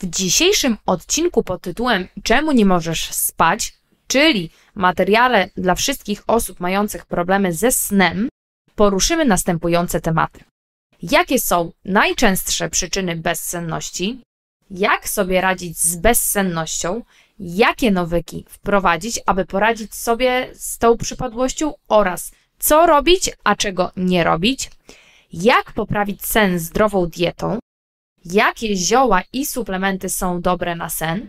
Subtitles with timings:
[0.00, 3.74] W dzisiejszym odcinku pod tytułem Czemu nie możesz spać,
[4.06, 8.28] czyli materiale dla wszystkich osób mających problemy ze snem,
[8.74, 10.40] poruszymy następujące tematy.
[11.02, 14.20] Jakie są najczęstsze przyczyny bezsenności?
[14.70, 17.02] Jak sobie radzić z bezsennością?
[17.38, 24.24] Jakie nawyki wprowadzić, aby poradzić sobie z tą przypadłością oraz co robić, a czego nie
[24.24, 24.70] robić?
[25.32, 27.58] Jak poprawić sen zdrową dietą?
[28.32, 31.28] Jakie zioła i suplementy są dobre na sen?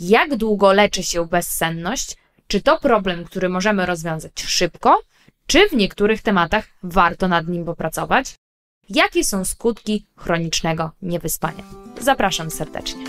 [0.00, 2.16] Jak długo leczy się bezsenność?
[2.46, 5.00] Czy to problem, który możemy rozwiązać szybko,
[5.46, 8.34] czy w niektórych tematach warto nad nim popracować?
[8.88, 11.64] Jakie są skutki chronicznego niewyspania?
[12.00, 13.04] Zapraszam serdecznie.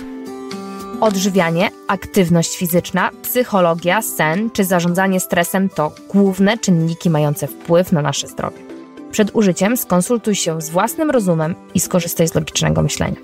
[1.02, 8.28] Odżywianie, aktywność fizyczna, psychologia, sen czy zarządzanie stresem to główne czynniki mające wpływ na nasze
[8.28, 8.69] zdrowie.
[9.12, 13.18] Przed użyciem skonsultuj się z własnym rozumem i skorzystaj z logicznego myślenia.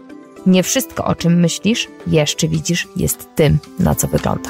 [0.45, 4.49] Nie wszystko, o czym myślisz, jeszcze widzisz, jest tym, na co wygląda.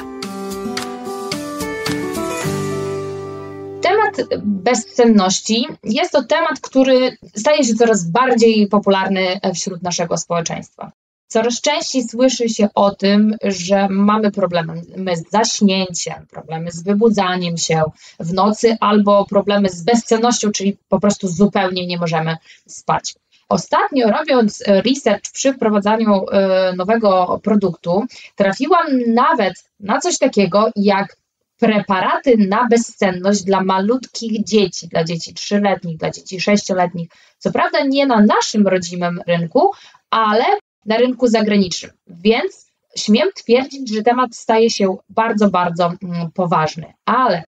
[3.81, 10.91] Temat bezsenności jest to temat, który staje się coraz bardziej popularny wśród naszego społeczeństwa.
[11.27, 14.81] Coraz częściej słyszy się o tym, że mamy problemy
[15.15, 17.83] z zaśnięciem, problemy z wybudzaniem się
[18.19, 23.15] w nocy albo problemy z bezsennością, czyli po prostu zupełnie nie możemy spać.
[23.49, 31.17] Ostatnio robiąc research przy wprowadzaniu e, nowego produktu, trafiłam nawet na coś takiego jak
[31.59, 37.09] preparaty na bezsenność dla malutkich dzieci, dla dzieci trzyletnich, dla dzieci sześcioletnich.
[37.37, 39.71] Co prawda nie na naszym rodzimym rynku,
[40.09, 40.45] ale
[40.85, 41.91] na rynku zagranicznym.
[42.07, 42.65] Więc
[42.97, 46.93] śmiem twierdzić, że temat staje się bardzo, bardzo mm, poważny.
[47.05, 47.43] Ale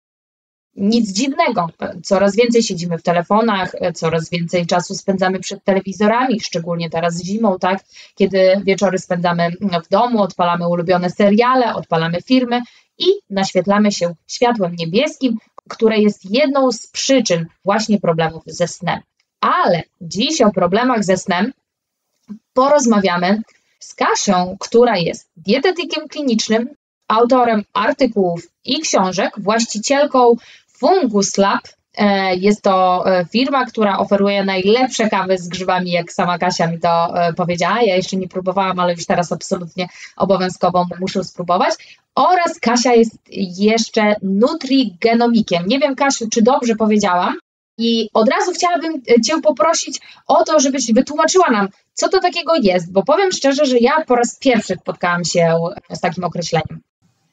[0.75, 1.69] nic dziwnego,
[2.03, 7.83] coraz więcej siedzimy w telefonach, coraz więcej czasu spędzamy przed telewizorami, szczególnie teraz zimą, tak,
[8.15, 9.51] kiedy wieczory spędzamy
[9.85, 12.61] w domu, odpalamy ulubione seriale, odpalamy filmy
[12.97, 15.37] i naświetlamy się światłem niebieskim,
[15.69, 18.99] które jest jedną z przyczyn właśnie problemów ze snem.
[19.41, 21.51] Ale dziś o problemach ze snem
[22.55, 23.41] porozmawiamy
[23.79, 26.69] z Kasią, która jest dietetykiem klinicznym,
[27.07, 30.35] autorem artykułów i książek, właścicielką
[30.67, 31.61] Fungus Lab.
[31.97, 36.79] E, jest to e, firma, która oferuje najlepsze kawy z grzybami, jak sama Kasia mi
[36.79, 37.81] to e, powiedziała.
[37.81, 39.87] Ja jeszcze nie próbowałam, ale już teraz absolutnie
[40.17, 41.73] obowiązkowo muszę spróbować.
[42.15, 43.17] Oraz Kasia jest
[43.57, 45.67] jeszcze nutrigenomikiem.
[45.67, 47.37] Nie wiem, Kasiu, czy dobrze powiedziałam,
[47.77, 52.53] i od razu chciałabym e, Cię poprosić o to, żebyś wytłumaczyła nam, co to takiego
[52.61, 55.55] jest, bo powiem szczerze, że ja po raz pierwszy spotkałam się
[55.93, 56.81] z takim określeniem.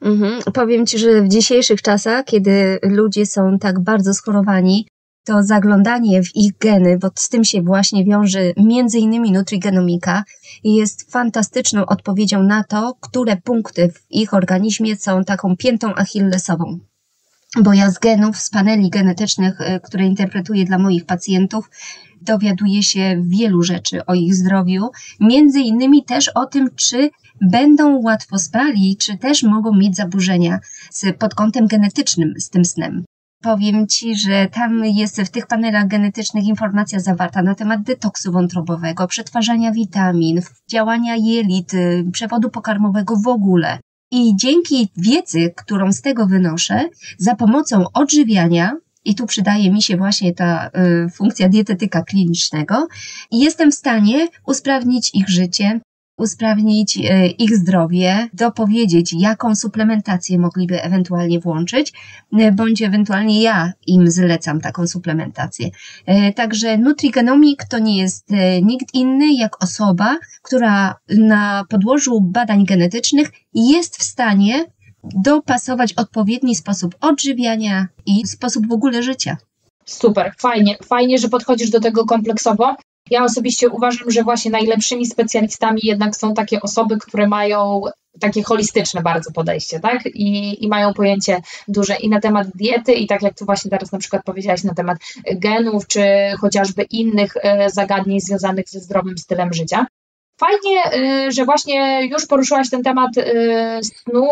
[0.01, 0.41] Mhm.
[0.53, 4.87] Powiem Ci, że w dzisiejszych czasach, kiedy ludzie są tak bardzo schorowani,
[5.25, 10.23] to zaglądanie w ich geny, bo z tym się właśnie wiąże między innymi nutrigenomika,
[10.63, 16.79] jest fantastyczną odpowiedzią na to, które punkty w ich organizmie są taką piętą achillesową
[17.61, 21.69] bo ja z genów, z paneli genetycznych, e, które interpretuję dla moich pacjentów,
[22.21, 27.09] dowiaduję się wielu rzeczy o ich zdrowiu, między innymi też o tym, czy
[27.41, 30.59] będą łatwo spali, czy też mogą mieć zaburzenia
[30.91, 33.03] z, pod kątem genetycznym z tym snem.
[33.41, 39.07] Powiem Ci, że tam jest w tych panelach genetycznych informacja zawarta na temat detoksu wątrobowego,
[39.07, 40.41] przetwarzania witamin,
[40.71, 41.71] działania jelit,
[42.11, 43.79] przewodu pokarmowego w ogóle.
[44.15, 49.97] I dzięki wiedzy, którą z tego wynoszę, za pomocą odżywiania, i tu przydaje mi się
[49.97, 50.69] właśnie ta
[51.05, 52.87] y, funkcja dietetyka klinicznego,
[53.31, 55.79] jestem w stanie usprawnić ich życie,
[56.17, 61.93] usprawnić e, ich zdrowie, dopowiedzieć, jaką suplementację mogliby ewentualnie włączyć,
[62.33, 65.69] e, bądź ewentualnie ja im zlecam taką suplementację.
[66.05, 68.27] E, także Nutrigenomik to nie jest
[68.61, 74.65] nikt inny jak osoba, która na podłożu badań genetycznych jest w stanie
[75.03, 79.37] dopasować odpowiedni sposób odżywiania i sposób w ogóle życia.
[79.85, 82.75] Super, fajnie, fajnie, że podchodzisz do tego kompleksowo.
[83.09, 87.81] Ja osobiście uważam, że właśnie najlepszymi specjalistami jednak są takie osoby, które mają
[88.19, 90.05] takie holistyczne bardzo podejście, tak?
[90.05, 93.91] I, I mają pojęcie duże i na temat diety, i tak jak tu właśnie teraz
[93.91, 94.97] na przykład powiedziałaś na temat
[95.35, 96.01] genów, czy
[96.41, 99.85] chociażby innych e, zagadnień związanych ze zdrowym stylem życia.
[100.39, 104.27] Fajnie, e, że właśnie już poruszyłaś ten temat e, snu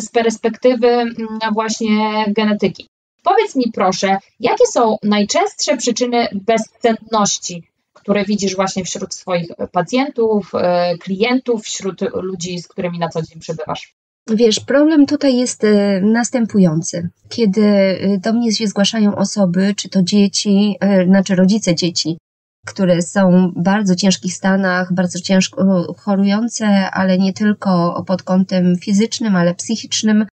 [0.00, 1.04] z perspektywy
[1.52, 2.86] właśnie genetyki.
[3.22, 7.70] Powiedz mi proszę, jakie są najczęstsze przyczyny bezsenności
[8.00, 13.40] które widzisz właśnie wśród swoich pacjentów, e, klientów, wśród ludzi, z którymi na co dzień
[13.40, 13.94] przebywasz?
[14.30, 17.08] Wiesz, problem tutaj jest e, następujący.
[17.28, 20.76] Kiedy e, do mnie się zgłaszają osoby, czy to dzieci,
[21.06, 22.18] znaczy rodzice dzieci,
[22.66, 29.36] które są w bardzo ciężkich stanach, bardzo ciężko chorujące, ale nie tylko pod kątem fizycznym,
[29.36, 30.26] ale psychicznym,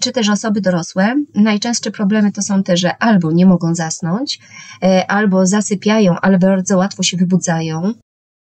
[0.00, 1.14] czy też osoby dorosłe.
[1.34, 4.40] Najczęstsze problemy to są te, że albo nie mogą zasnąć,
[4.82, 7.92] e, albo zasypiają, ale bardzo łatwo się wybudzają,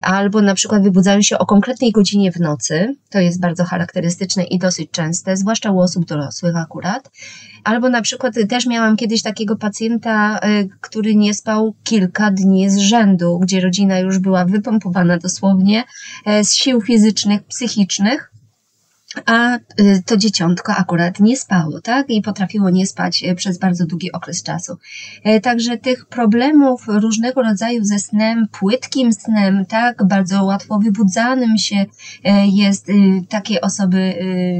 [0.00, 2.96] albo na przykład wybudzają się o konkretnej godzinie w nocy.
[3.10, 7.10] To jest bardzo charakterystyczne i dosyć częste, zwłaszcza u osób dorosłych akurat.
[7.64, 12.76] Albo na przykład też miałam kiedyś takiego pacjenta, y, który nie spał kilka dni z
[12.78, 15.84] rzędu, gdzie rodzina już była wypompowana dosłownie
[16.26, 18.29] e, z sił fizycznych, psychicznych
[19.26, 22.10] a y, to dzieciątko akurat nie spało, tak?
[22.10, 24.76] I potrafiło nie spać y, przez bardzo długi okres czasu.
[25.24, 30.04] E, także tych problemów różnego rodzaju ze snem, płytkim snem, tak?
[30.04, 31.86] Bardzo łatwo wybudzanym się
[32.24, 32.92] e, jest, y,
[33.28, 34.14] takie osoby,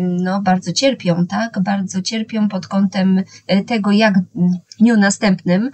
[0.08, 1.62] no, bardzo cierpią, tak?
[1.62, 4.14] Bardzo cierpią pod kątem e, tego, jak
[4.81, 5.70] dniu następnym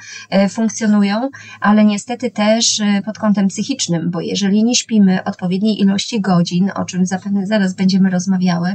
[0.51, 1.31] funkcjonują,
[1.61, 7.07] ale niestety też pod kątem psychicznym, bo jeżeli nie śpimy odpowiedniej ilości godzin, o czym
[7.07, 8.66] zapewne zaraz będziemy rozmawiały,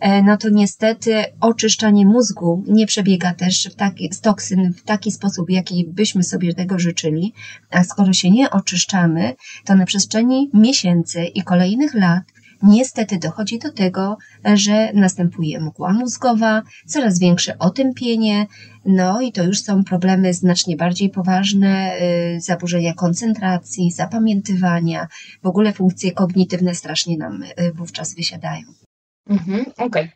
[0.00, 5.10] e, no to niestety oczyszczanie mózgu nie przebiega też w taki, z toksyn w taki
[5.12, 7.32] sposób, jaki byśmy sobie tego życzyli,
[7.70, 12.22] a skoro się nie oczyszczamy, to na przestrzeni miesięcy i kolejnych lat
[12.64, 14.18] niestety dochodzi do tego,
[14.54, 18.46] że następuje mgła mózgowa, coraz większe otępienie,
[18.86, 21.96] no i to już są problemy znacznie bardziej poważne,
[22.36, 25.08] y, zaburzenia koncentracji, zapamiętywania,
[25.42, 28.83] w ogóle funkcje kognitywne strasznie nam y, wówczas wysiadają.
[29.26, 29.86] Mhm, Okej.
[29.86, 30.08] Okay.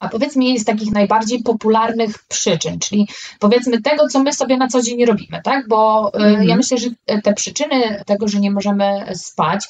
[0.00, 3.08] A powiedz mi z takich najbardziej popularnych przyczyn, czyli
[3.38, 5.68] powiedzmy tego, co my sobie na co dzień robimy, tak?
[5.68, 6.44] Bo mm.
[6.44, 6.90] ja myślę, że
[7.22, 9.68] te przyczyny tego, że nie możemy spać,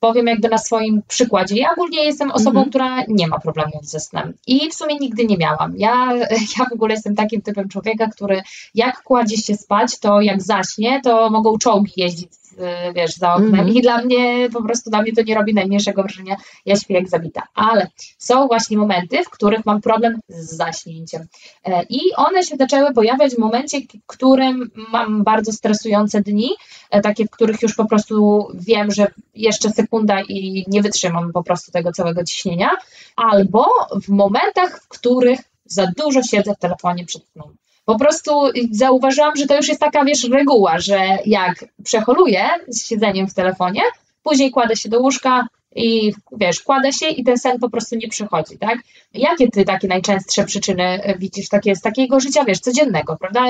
[0.00, 1.56] powiem jakby na swoim przykładzie.
[1.56, 2.68] Ja ogólnie jestem osobą, mhm.
[2.68, 5.72] która nie ma problemów ze snem i w sumie nigdy nie miałam.
[5.76, 6.12] Ja,
[6.58, 8.42] ja w ogóle jestem takim typem człowieka, który
[8.74, 12.45] jak kładzie się spać, to jak zaśnie, to mogą czołgi jeździć Y,
[12.94, 13.54] wiesz, za oknem.
[13.54, 13.68] Mm.
[13.68, 16.36] i dla mnie, po prostu dla mnie to nie robi najmniejszego wrażenia,
[16.66, 21.26] ja śpię jak zabita, ale są właśnie momenty, w których mam problem z zaśnięciem.
[21.64, 26.50] E, i one się zaczęły pojawiać w momencie, w którym mam bardzo stresujące dni,
[26.90, 31.42] e, takie, w których już po prostu wiem, że jeszcze sekunda i nie wytrzymam po
[31.42, 32.70] prostu tego całego ciśnienia,
[33.16, 33.66] albo
[34.02, 37.56] w momentach, w których za dużo siedzę w telefonie przed snem.
[37.86, 38.32] Po prostu
[38.70, 43.80] zauważyłam, że to już jest taka, wiesz, reguła, że jak przeholuję z siedzeniem w telefonie,
[44.22, 45.46] później kładę się do łóżka
[45.76, 48.78] i wiesz, kładę się i ten sen po prostu nie przychodzi, tak?
[49.14, 53.40] Jakie ty takie najczęstsze przyczyny widzisz takie z takiego życia, wiesz, codziennego, prawda?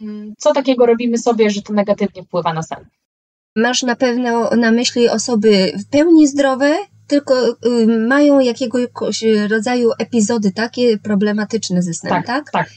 [0.00, 2.78] Mm, co takiego robimy sobie, że to negatywnie wpływa na sen?
[3.56, 10.52] Masz na pewno na myśli osoby w pełni zdrowe, tylko y, mają jakiegoś rodzaju epizody
[10.52, 12.26] takie problematyczne ze snem, tak?
[12.26, 12.68] Tak, tak.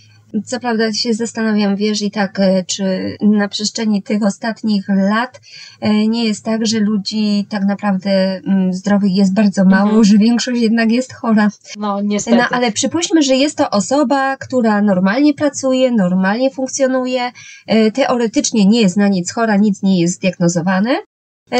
[0.46, 5.42] Co prawda się zastanawiam, wiesz, i tak, e, czy na przestrzeni tych ostatnich lat
[5.82, 10.04] e, nie jest tak, że ludzi tak naprawdę mm, zdrowych jest bardzo mało, mhm.
[10.04, 11.50] że większość jednak jest chora.
[11.78, 12.38] No, niestety.
[12.38, 17.32] No, ale przypuśćmy, że jest to osoba, która normalnie pracuje, normalnie funkcjonuje,
[17.68, 20.98] e, teoretycznie nie jest na nic chora, nic nie jest zdiagnozowane.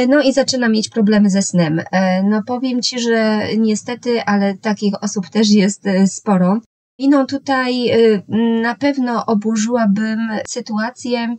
[0.08, 1.82] No i zaczyna mieć problemy ze snem.
[2.24, 6.60] No powiem Ci, że niestety, ale takich osób też jest sporo.
[7.00, 8.24] Winą tutaj y,
[8.62, 11.36] na pewno oburzyłabym sytuację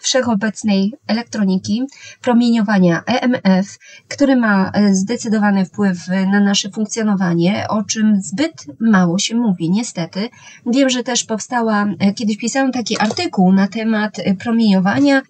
[0.00, 1.82] wszechobecnej elektroniki,
[2.20, 3.78] promieniowania EMF,
[4.08, 10.28] który ma y, zdecydowany wpływ na nasze funkcjonowanie, o czym zbyt mało się mówi, niestety.
[10.66, 15.22] Wiem, że też powstała, y, kiedyś pisałam taki artykuł na temat promieniowania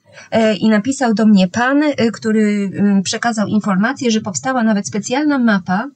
[0.61, 2.71] i napisał do mnie pan, który
[3.05, 5.89] przekazał informację, że powstała nawet specjalna mapa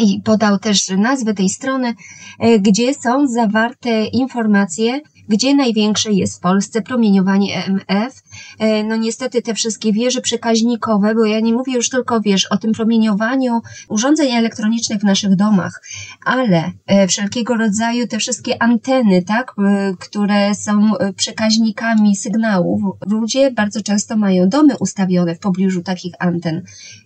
[0.00, 1.94] i podał też nazwę tej strony,
[2.38, 8.22] e, gdzie są zawarte informacje gdzie największe jest w Polsce promieniowanie EMF.
[8.58, 12.56] E, no niestety te wszystkie wieże przekaźnikowe, bo ja nie mówię już tylko, wiesz, o
[12.56, 15.82] tym promieniowaniu urządzeń elektronicznych w naszych domach,
[16.24, 22.82] ale e, wszelkiego rodzaju te wszystkie anteny, tak, e, które są przekaźnikami sygnałów.
[23.06, 26.62] Ludzie bardzo często mają domy ustawione w pobliżu takich anten.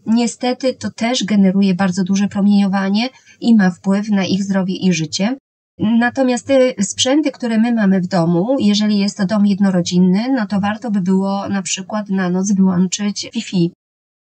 [0.06, 3.08] Niestety to też generuje bardzo duże promieniowanie
[3.40, 5.37] i ma wpływ na ich zdrowie i życie.
[5.78, 10.61] Natomiast te sprzęty, które my mamy w domu, jeżeli jest to dom jednorodzinny, no to
[10.61, 13.73] warto by było na przykład na noc wyłączyć Wi-Fi,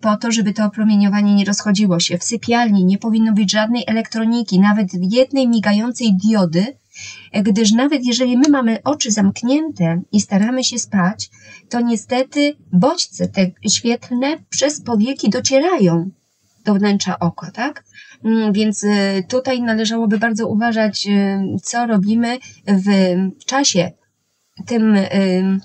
[0.01, 2.17] po to, żeby to promieniowanie nie rozchodziło się.
[2.17, 6.65] W sypialni nie powinno być żadnej elektroniki, nawet jednej migającej diody,
[7.33, 11.29] gdyż nawet jeżeli my mamy oczy zamknięte i staramy się spać,
[11.69, 16.09] to niestety bodźce te świetlne przez powieki docierają
[16.65, 17.84] do wnętrza oka, tak?
[18.24, 23.91] Mm, więc y, tutaj należałoby bardzo uważać, y, co robimy w czasie
[24.65, 25.60] tym y,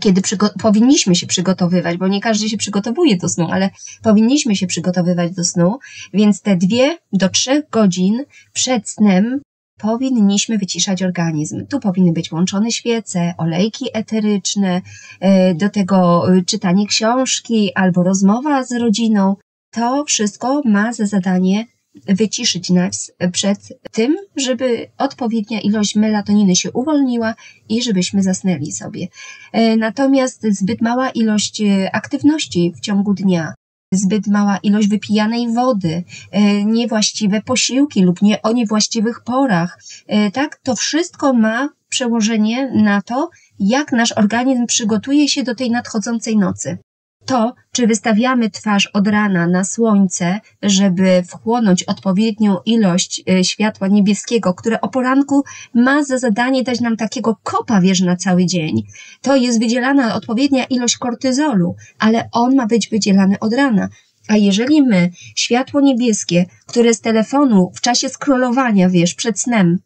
[0.00, 0.22] kiedy
[0.62, 3.70] powinniśmy się przygotowywać, bo nie każdy się przygotowuje do snu, ale
[4.02, 5.78] powinniśmy się przygotowywać do snu,
[6.14, 9.40] więc te dwie do trzech godzin przed snem
[9.78, 11.66] powinniśmy wyciszać organizm.
[11.66, 14.82] Tu powinny być łączone świece, olejki eteryczne,
[15.20, 19.36] e, do tego e, czytanie książki albo rozmowa z rodziną.
[19.74, 21.66] To wszystko ma za zadanie
[22.06, 23.58] wyciszyć nas przed
[23.92, 27.34] tym, żeby odpowiednia ilość melatoniny się uwolniła
[27.68, 29.08] i żebyśmy zasnęli sobie.
[29.52, 31.62] E, natomiast zbyt mała ilość
[31.92, 33.54] aktywności w ciągu dnia
[33.92, 40.60] zbyt mała ilość wypijanej wody, e, niewłaściwe posiłki lub nie o niewłaściwych porach, e, tak?
[40.62, 46.78] To wszystko ma przełożenie na to, jak nasz organizm przygotuje się do tej nadchodzącej nocy
[47.26, 54.54] to, czy wystawiamy twarz od rana na słońce, żeby wchłonąć odpowiednią ilość e, światła niebieskiego,
[54.54, 58.82] które o poranku ma za zadanie dać nam takiego kopa, wiesz, na cały dzień,
[59.22, 63.88] to jest wydzielana odpowiednia ilość kortyzolu, ale on ma być wydzielany od rana.
[64.28, 69.78] A jeżeli my światło niebieskie, które z telefonu w czasie scrollowania, wiesz, przed snem,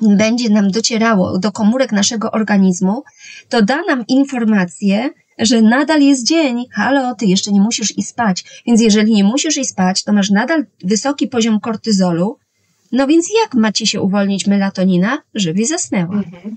[0.00, 3.02] będzie nam docierało do komórek naszego organizmu,
[3.48, 8.62] to da nam informację, że nadal jest dzień, halo, ty jeszcze nie musisz iść spać.
[8.66, 12.38] Więc jeżeli nie musisz iść spać, to masz nadal wysoki poziom kortyzolu,
[12.92, 16.14] no więc jak macie się uwolnić melatonina, żeby zasnęła?
[16.14, 16.56] Mhm.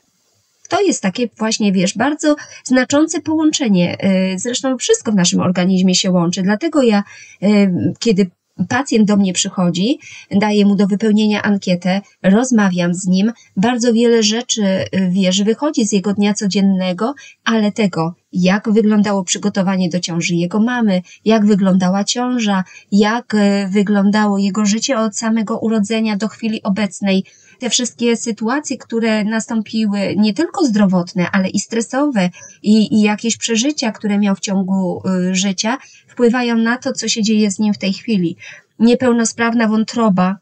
[0.70, 3.98] To jest takie właśnie, wiesz, bardzo znaczące połączenie.
[4.34, 6.42] Y, zresztą wszystko w naszym organizmie się łączy.
[6.42, 7.04] Dlatego ja,
[7.44, 8.30] y, kiedy
[8.70, 10.00] pacjent do mnie przychodzi,
[10.32, 15.92] daję mu do wypełnienia ankietę, rozmawiam z nim, bardzo wiele rzeczy, y, wiesz, wychodzi z
[15.92, 17.14] jego dnia codziennego,
[17.44, 24.38] ale tego, jak wyglądało przygotowanie do ciąży jego mamy, jak wyglądała ciąża, jak y, wyglądało
[24.38, 27.24] jego życie od samego urodzenia do chwili obecnej,
[27.60, 32.30] te wszystkie sytuacje, które nastąpiły, nie tylko zdrowotne, ale i stresowe,
[32.64, 35.78] i, i jakieś przeżycia, które miał w ciągu y, życia,
[36.08, 38.38] wpływają na to, co się dzieje z nim w tej chwili.
[38.80, 40.38] Niepełnosprawna wątroba,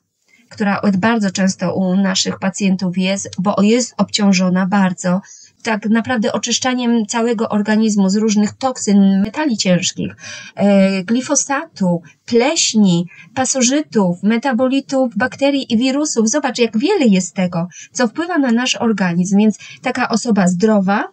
[0.50, 5.21] która bardzo często u naszych pacjentów jest, bo jest obciążona bardzo,
[5.63, 10.15] tak naprawdę oczyszczaniem całego organizmu z różnych toksyn, metali ciężkich,
[10.55, 16.29] e, glifosatu, pleśni, pasożytów, metabolitów, bakterii i wirusów.
[16.29, 19.38] Zobacz, jak wiele jest tego, co wpływa na nasz organizm.
[19.38, 21.10] Więc taka osoba zdrowa,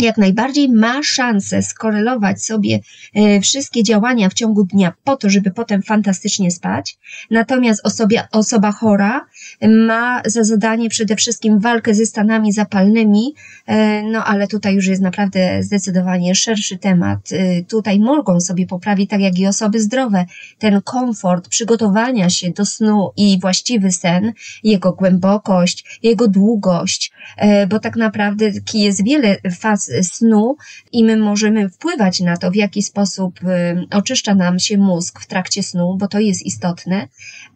[0.00, 2.80] jak najbardziej ma szansę skorelować sobie
[3.14, 6.98] e, wszystkie działania w ciągu dnia po to, żeby potem fantastycznie spać.
[7.30, 9.26] Natomiast osobia, osoba chora
[9.66, 13.34] ma za zadanie przede wszystkim walkę ze stanami zapalnymi,
[13.66, 17.32] e, no ale tutaj już jest naprawdę zdecydowanie szerszy temat.
[17.32, 20.26] E, tutaj mogą sobie poprawić, tak jak i osoby zdrowe,
[20.58, 27.12] ten komfort przygotowania się do snu i właściwy sen, jego głębokość, jego długość,
[27.68, 30.56] bo tak naprawdę jest wiele faz snu
[30.92, 33.40] i my możemy wpływać na to, w jaki sposób
[33.90, 37.08] oczyszcza nam się mózg w trakcie snu, bo to jest istotne,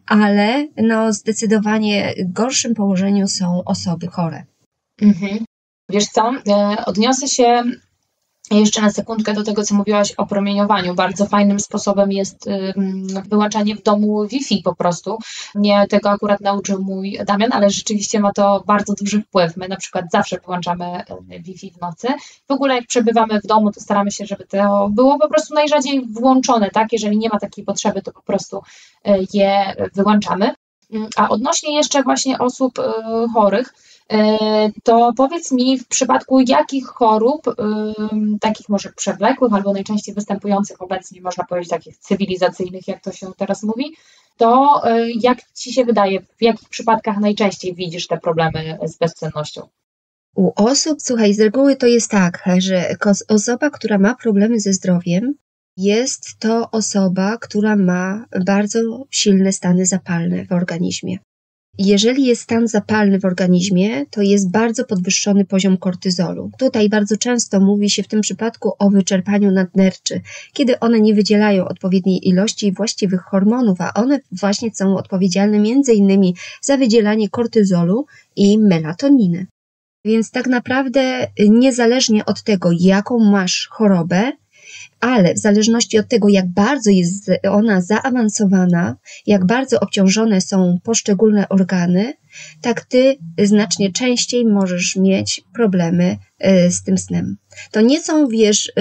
[0.05, 4.45] ale no zdecydowanie gorszym położeniu są osoby chore.
[5.01, 5.45] Mhm.
[5.89, 7.63] Wiesz co, e, odniosę się
[8.59, 10.95] jeszcze na sekundkę do tego, co mówiłaś o promieniowaniu.
[10.95, 12.49] Bardzo fajnym sposobem jest
[13.29, 15.17] wyłączanie w domu Wi-Fi po prostu.
[15.55, 19.57] Mnie tego akurat nauczył mój Damian, ale rzeczywiście ma to bardzo duży wpływ.
[19.57, 21.03] My na przykład zawsze wyłączamy e,
[21.39, 22.07] Wi-Fi w nocy.
[22.47, 26.05] W ogóle jak przebywamy w domu, to staramy się, żeby to było po prostu najrzadziej
[26.07, 26.93] włączone, tak?
[26.93, 28.61] Jeżeli nie ma takiej potrzeby, to po prostu
[29.05, 30.53] e, je wyłączamy.
[31.17, 32.93] A odnośnie jeszcze właśnie osób e,
[33.33, 33.73] chorych,
[34.83, 37.55] to powiedz mi w przypadku jakich chorób,
[38.41, 43.63] takich może przewlekłych albo najczęściej występujących obecnie, można powiedzieć takich cywilizacyjnych, jak to się teraz
[43.63, 43.95] mówi,
[44.37, 49.61] to e, jak Ci się wydaje, w jakich przypadkach najczęściej widzisz te problemy z bezsennością?
[50.35, 52.95] U osób, słuchaj, z reguły to jest tak, że
[53.27, 55.33] osoba, która ma problemy ze zdrowiem,
[55.77, 58.79] jest to osoba, która ma bardzo
[59.09, 61.17] silne stany zapalne w organizmie.
[61.77, 66.51] Jeżeli jest stan zapalny w organizmie, to jest bardzo podwyższony poziom kortyzolu.
[66.57, 70.21] Tutaj bardzo często mówi się w tym przypadku o wyczerpaniu nadnerczy,
[70.53, 75.57] kiedy one nie wydzielają odpowiedniej ilości właściwych hormonów, a one właśnie są odpowiedzialne
[75.93, 79.47] innymi za wydzielanie kortyzolu i melatoniny.
[80.05, 84.31] Więc tak naprawdę niezależnie od tego, jaką masz chorobę,
[85.03, 88.95] ale w zależności od tego, jak bardzo jest ona zaawansowana,
[89.25, 92.13] jak bardzo obciążone są poszczególne organy,
[92.61, 97.37] tak ty znacznie częściej możesz mieć problemy y, z tym snem.
[97.71, 98.71] To nie są, wiesz,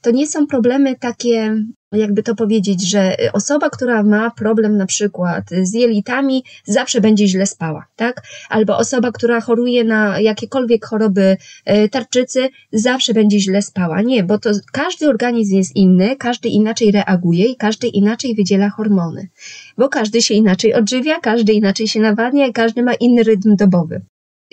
[0.00, 1.56] to nie są problemy takie
[1.92, 7.46] jakby to powiedzieć, że osoba, która ma problem na przykład z jelitami, zawsze będzie źle
[7.46, 8.22] spała, tak?
[8.48, 14.02] Albo osoba, która choruje na jakiekolwiek choroby e, tarczycy, zawsze będzie źle spała.
[14.02, 19.28] Nie, bo to każdy organizm jest inny, każdy inaczej reaguje i każdy inaczej wydziela hormony.
[19.78, 24.00] Bo każdy się inaczej odżywia, każdy inaczej się nawadnia i każdy ma inny rytm dobowy.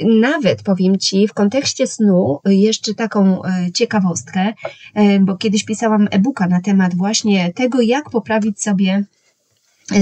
[0.05, 4.53] Nawet powiem Ci w kontekście snu jeszcze taką e, ciekawostkę,
[4.93, 9.03] e, bo kiedyś pisałam e-booka na temat właśnie tego, jak poprawić sobie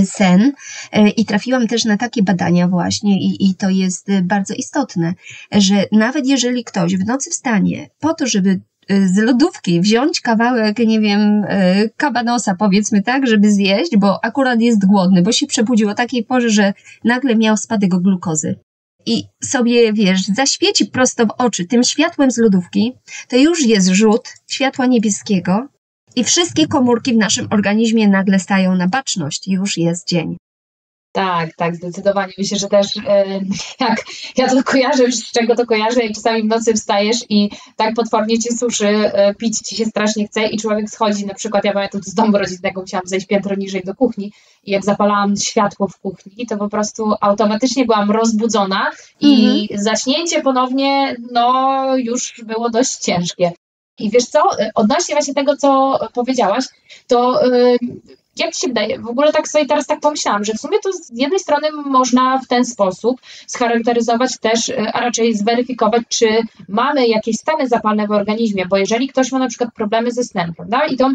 [0.05, 0.51] sen
[1.17, 5.13] i trafiłam też na takie badania właśnie i, i to jest bardzo istotne,
[5.51, 8.59] że nawet jeżeli ktoś w nocy wstanie po to, żeby
[8.89, 11.45] z lodówki wziąć kawałek, nie wiem,
[11.97, 16.49] kabanosa powiedzmy tak, żeby zjeść, bo akurat jest głodny, bo się przebudził o takiej porze,
[16.49, 16.73] że
[17.03, 18.55] nagle miał spadek glukozy
[19.05, 22.93] i sobie, wiesz, zaświeci prosto w oczy tym światłem z lodówki,
[23.27, 25.67] to już jest rzut światła niebieskiego
[26.15, 29.47] i wszystkie komórki w naszym organizmie nagle stają na baczność.
[29.47, 30.38] Już jest dzień.
[31.15, 32.34] Tak, tak, zdecydowanie.
[32.38, 33.25] Myślę, że też e,
[33.86, 34.05] jak
[34.38, 37.95] ja to kojarzę, już z czego to kojarzę, jak czasami w nocy wstajesz i tak
[37.95, 41.74] potwornie ci suszy, e, pić ci się strasznie chce i człowiek schodzi, na przykład ja
[41.74, 44.31] pamiętam z domu rodzinnego, musiałam zejść piętro niżej do kuchni
[44.63, 49.84] i jak zapalałam światło w kuchni, to po prostu automatycznie byłam rozbudzona i mhm.
[49.84, 53.51] zaśnięcie ponownie, no już było dość ciężkie.
[54.00, 54.41] I wiesz co,
[54.75, 56.65] odnośnie właśnie tego, co powiedziałaś,
[57.07, 57.39] to
[58.35, 60.93] jak Ci się wydaje, w ogóle tak sobie teraz tak pomyślałam, że w sumie to
[60.93, 66.27] z jednej strony można w ten sposób scharakteryzować też, e, a raczej zweryfikować, czy
[66.67, 70.53] mamy jakieś stany zapalne w organizmie, bo jeżeli ktoś ma na przykład problemy ze snem,
[70.53, 71.11] prawda, i to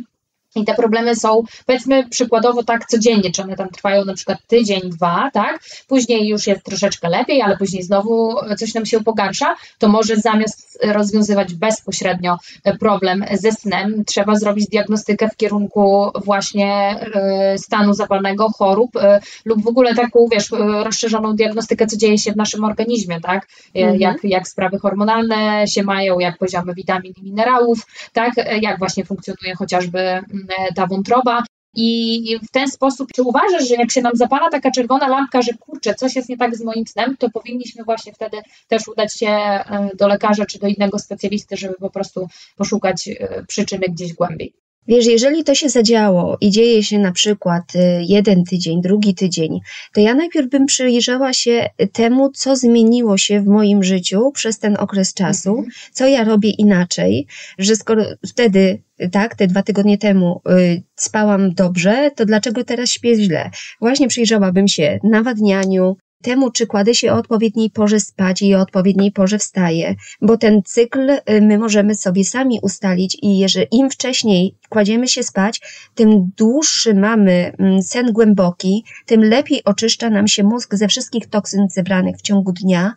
[0.56, 4.80] i te problemy są, powiedzmy przykładowo tak codziennie, czy one tam trwają na przykład tydzień,
[4.84, 5.60] dwa, tak?
[5.88, 10.69] Później już jest troszeczkę lepiej, ale później znowu coś nam się pogarsza, to może zamiast
[10.82, 12.37] rozwiązywać bezpośrednio
[12.80, 19.62] problem ze snem, trzeba zrobić diagnostykę w kierunku właśnie e, stanu zapalnego, chorób e, lub
[19.62, 20.50] w ogóle taką, wiesz,
[20.84, 23.49] rozszerzoną diagnostykę, co dzieje się w naszym organizmie, tak?
[23.76, 24.00] E, mhm.
[24.00, 28.32] Jak, jak sprawy hormonalne się mają, jak poziomy witamin i minerałów, tak?
[28.60, 30.20] Jak właśnie funkcjonuje chociażby
[30.58, 31.42] E, ta wątroba.
[31.74, 35.52] I w ten sposób, czy uważasz, że jak się nam zapala taka czerwona lampka, że
[35.54, 38.36] kurczę, coś jest nie tak z moim snem, to powinniśmy właśnie wtedy
[38.68, 43.44] też udać się e, do lekarza czy do innego specjalisty, żeby po prostu poszukać e,
[43.48, 44.54] przyczyny gdzieś głębiej.
[44.90, 49.61] Wiesz, jeżeli to się zadziało i dzieje się na przykład y, jeden tydzień, drugi tydzień,
[49.92, 54.76] to ja najpierw bym przyjrzała się temu, co zmieniło się w moim życiu przez ten
[54.79, 55.68] okres czasu, mhm.
[55.92, 57.26] co ja robię inaczej,
[57.59, 63.16] że skoro wtedy tak, te dwa tygodnie temu y, spałam dobrze, to dlaczego teraz śpię
[63.16, 63.50] źle?
[63.81, 69.12] Właśnie przyjrzałabym się nawadnianiu, temu, czy kładę się o odpowiedniej porze spać i o odpowiedniej
[69.12, 74.54] porze wstaję, bo ten cykl y, my możemy sobie sami ustalić i jeżeli im wcześniej
[74.68, 75.61] kładziemy się spać,
[75.94, 81.68] tym dłuższy mamy mm, sen głęboki, tym lepiej oczyszcza nam się mózg ze wszystkich toksyn
[81.68, 82.94] zebranych w ciągu dnia,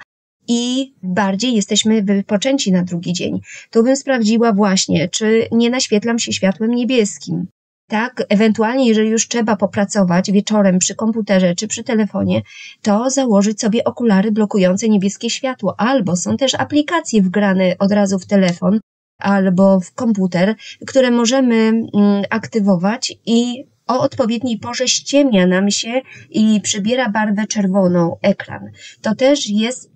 [0.47, 3.39] i bardziej jesteśmy wypoczęci na drugi dzień.
[3.71, 7.47] Tu bym sprawdziła właśnie, czy nie naświetlam się światłem niebieskim
[7.87, 12.41] tak, ewentualnie jeżeli już trzeba popracować wieczorem przy komputerze czy przy telefonie,
[12.81, 18.25] to założyć sobie okulary blokujące niebieskie światło, albo są też aplikacje wgrane od razu w
[18.25, 18.79] telefon
[19.19, 20.55] albo w komputer,
[20.87, 28.17] które możemy mm, aktywować i o odpowiedniej porze ściemnia nam się i przybiera barwę czerwoną
[28.21, 28.69] ekran.
[29.01, 29.92] To też jest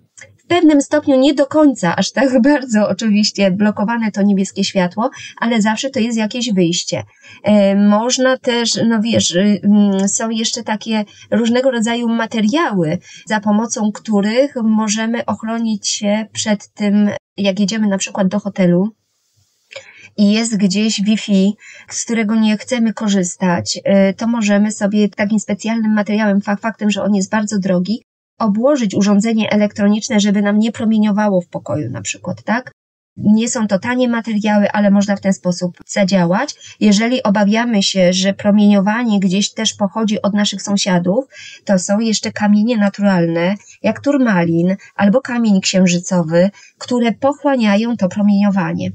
[0.48, 5.90] pewnym stopniu nie do końca aż tak bardzo oczywiście blokowane to niebieskie światło, ale zawsze
[5.90, 7.02] to jest jakieś wyjście.
[7.42, 14.54] E, można też, no wiesz, mm, są jeszcze takie różnego rodzaju materiały, za pomocą których
[14.56, 18.92] możemy ochronić się przed tym, jak jedziemy na przykład do hotelu,
[20.18, 21.52] i jest gdzieś Wi-Fi,
[21.90, 27.14] z którego nie chcemy korzystać, y, to możemy sobie takim specjalnym materiałem, faktem, że on
[27.14, 28.02] jest bardzo drogi,
[28.38, 32.72] obłożyć urządzenie elektroniczne, żeby nam nie promieniowało w pokoju na przykład, tak?
[33.16, 36.54] Nie są to tanie materiały, ale można w ten sposób zadziałać.
[36.80, 41.24] Jeżeli obawiamy się, że promieniowanie gdzieś też pochodzi od naszych sąsiadów,
[41.64, 48.90] to są jeszcze kamienie naturalne, jak turmalin albo kamień księżycowy, które pochłaniają to promieniowanie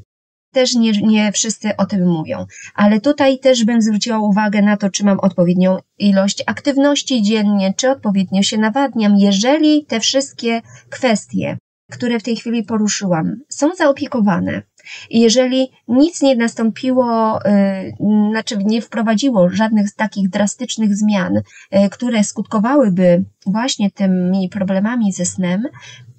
[0.54, 2.46] też nie, nie wszyscy o tym mówią.
[2.76, 7.90] Ale tutaj też bym zwróciła uwagę na to, czy mam odpowiednią ilość aktywności dziennie, czy
[7.90, 9.18] odpowiednio się nawadniam.
[9.18, 11.58] Jeżeli te wszystkie kwestie,
[11.92, 14.62] które w tej chwili poruszyłam, są zaopiekowane,
[15.10, 21.34] i jeżeli nic nie nastąpiło, yy, znaczy nie wprowadziło żadnych takich drastycznych zmian,
[21.72, 25.64] yy, które skutkowałyby właśnie tymi problemami ze snem,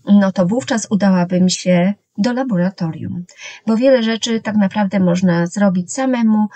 [0.07, 3.25] no to wówczas udałabym się do laboratorium,
[3.67, 6.47] bo wiele rzeczy tak naprawdę można zrobić samemu,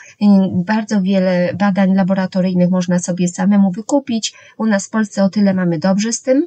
[0.66, 4.34] bardzo wiele badań laboratoryjnych można sobie samemu wykupić.
[4.58, 6.46] U nas w Polsce o tyle mamy dobrze z tym,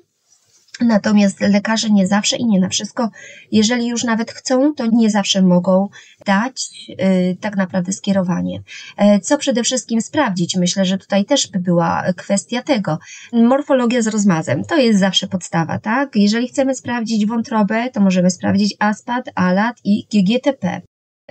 [0.79, 3.09] Natomiast lekarze nie zawsze i nie na wszystko,
[3.51, 5.89] jeżeli już nawet chcą, to nie zawsze mogą
[6.25, 8.61] dać y, tak naprawdę skierowanie.
[8.97, 10.55] E, co przede wszystkim sprawdzić?
[10.55, 12.99] Myślę, że tutaj też by była kwestia tego.
[13.33, 16.15] Morfologia z rozmazem to jest zawsze podstawa, tak?
[16.15, 20.81] Jeżeli chcemy sprawdzić wątrobę, to możemy sprawdzić ASPAT, ALAT i GGTP.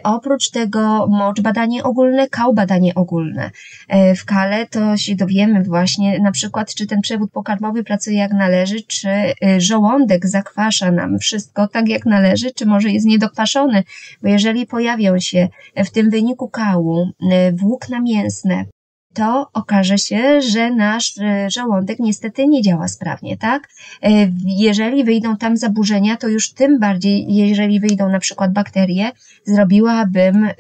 [0.03, 3.51] Oprócz tego mocz badanie ogólne, kał badanie ogólne.
[3.89, 8.33] E, w kale to się dowiemy właśnie na przykład, czy ten przewód pokarmowy pracuje jak
[8.33, 13.85] należy, czy e, żołądek zakwasza nam wszystko tak jak należy, czy może jest niedokwaszony,
[14.23, 18.65] bo jeżeli pojawią się w tym wyniku kału e, włókna mięsne,
[19.15, 23.69] to okaże się, że nasz e, żołądek niestety nie działa sprawnie, tak?
[24.03, 24.11] E,
[24.47, 29.11] jeżeli wyjdą tam zaburzenia, to już tym bardziej, jeżeli wyjdą na przykład bakterie,
[29.45, 30.55] zrobiłabym e,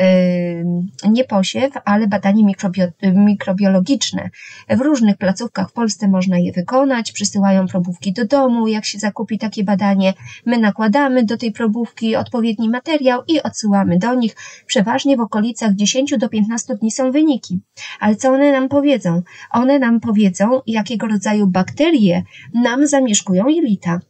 [1.09, 2.85] nie posiew, ale badanie mikrobio
[3.15, 4.31] mikrobiologiczne.
[4.69, 9.39] W różnych placówkach w Polsce można je wykonać, przysyłają probówki do domu, jak się zakupi
[9.39, 10.15] takie badanie,
[10.47, 14.37] my nakładamy do tej probówki odpowiedni materiał i odsyłamy do nich.
[14.67, 17.61] Przeważnie w okolicach 10 do 15 dni są wyniki.
[18.01, 19.23] Ale co one nam powiedzą?
[19.51, 22.23] One nam powiedzą, jakiego rodzaju bakterie
[22.55, 24.01] nam zamieszkują jelita.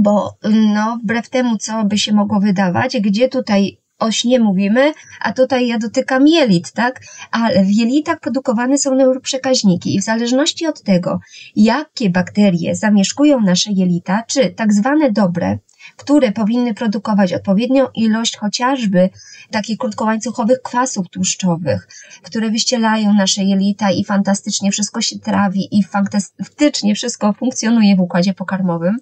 [0.00, 0.34] Bo
[0.74, 5.66] no, wbrew temu, co by się mogło wydawać, gdzie tutaj o śnie mówimy, a tutaj
[5.66, 7.00] ja dotykam jelit, tak?
[7.30, 11.20] Ale w jelitach produkowane są neuroprzekaźniki i w zależności od tego,
[11.56, 15.58] jakie bakterie zamieszkują nasze jelita, czy tak zwane dobre,
[15.96, 19.10] które powinny produkować odpowiednią ilość chociażby
[19.50, 21.88] takich krótkołańcuchowych kwasów tłuszczowych,
[22.22, 28.34] które wyścielają nasze jelita i fantastycznie wszystko się trawi i fantastycznie wszystko funkcjonuje w układzie
[28.34, 28.96] pokarmowym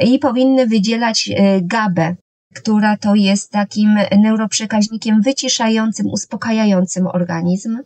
[0.00, 2.16] i powinny wydzielać e, GABę,
[2.54, 7.78] która to jest takim neuroprzekaźnikiem wyciszającym, uspokajającym organizm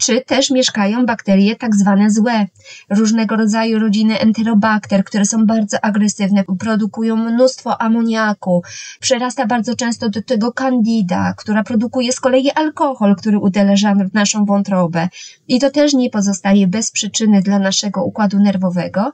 [0.00, 2.46] czy też mieszkają bakterie tak zwane złe,
[2.90, 8.62] różnego rodzaju rodziny enterobakter, które są bardzo agresywne, produkują mnóstwo amoniaku,
[9.00, 14.44] przerasta bardzo często do tego candida, która produkuje z kolei alkohol, który uderza w naszą
[14.44, 15.08] wątrobę.
[15.48, 19.12] I to też nie pozostaje bez przyczyny dla naszego układu nerwowego,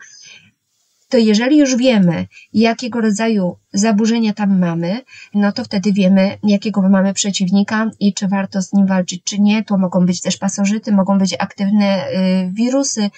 [1.08, 5.00] to jeżeli już wiemy, jakiego rodzaju zaburzenia tam mamy,
[5.34, 9.64] no to wtedy wiemy, jakiego mamy przeciwnika i czy warto z nim walczyć, czy nie.
[9.64, 13.10] To mogą być też pasożyty, mogą być aktywne y, wirusy.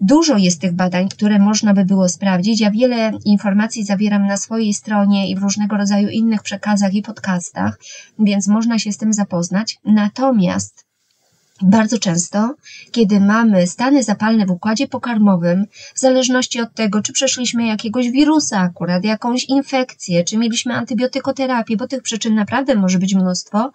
[0.00, 2.60] Dużo jest tych badań, które można by było sprawdzić.
[2.60, 7.80] Ja wiele informacji zawieram na swojej stronie i w różnego rodzaju innych przekazach i podcastach,
[8.18, 9.78] więc można się z tym zapoznać.
[9.84, 10.89] Natomiast
[11.62, 12.54] bardzo często,
[12.90, 18.58] kiedy mamy stany zapalne w układzie pokarmowym, w zależności od tego, czy przeszliśmy jakiegoś wirusa
[18.58, 23.72] akurat, jakąś infekcję, czy mieliśmy antybiotykoterapię, bo tych przyczyn naprawdę może być mnóstwo,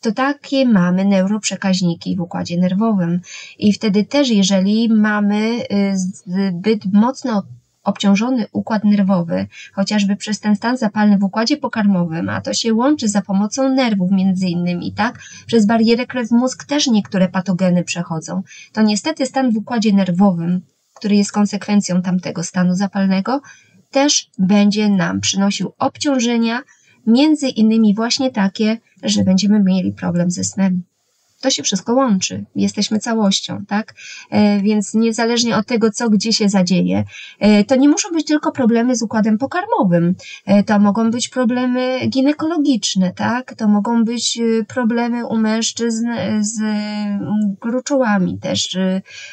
[0.00, 3.20] to takie mamy neuroprzekaźniki w układzie nerwowym.
[3.58, 7.42] I wtedy też, jeżeli mamy y, zbyt mocno
[7.84, 13.08] obciążony układ nerwowy, chociażby przez ten stan zapalny w układzie pokarmowym, a to się łączy
[13.08, 15.18] za pomocą nerwów między innymi, tak?
[15.46, 18.42] Przez barierę krew-mózg też niektóre patogeny przechodzą.
[18.72, 20.60] To niestety stan w układzie nerwowym,
[20.94, 23.40] który jest konsekwencją tamtego stanu zapalnego,
[23.90, 26.62] też będzie nam przynosił obciążenia,
[27.06, 30.82] między innymi właśnie takie, że będziemy mieli problem ze snem.
[31.44, 32.44] To się wszystko łączy.
[32.56, 33.94] Jesteśmy całością, tak?
[34.30, 37.04] E, więc niezależnie od tego, co gdzie się zadzieje,
[37.38, 40.14] e, to nie muszą być tylko problemy z układem pokarmowym.
[40.46, 43.54] E, to mogą być problemy ginekologiczne, tak?
[43.54, 46.08] To mogą być problemy u mężczyzn
[46.40, 46.60] z
[47.60, 48.78] gruczołami też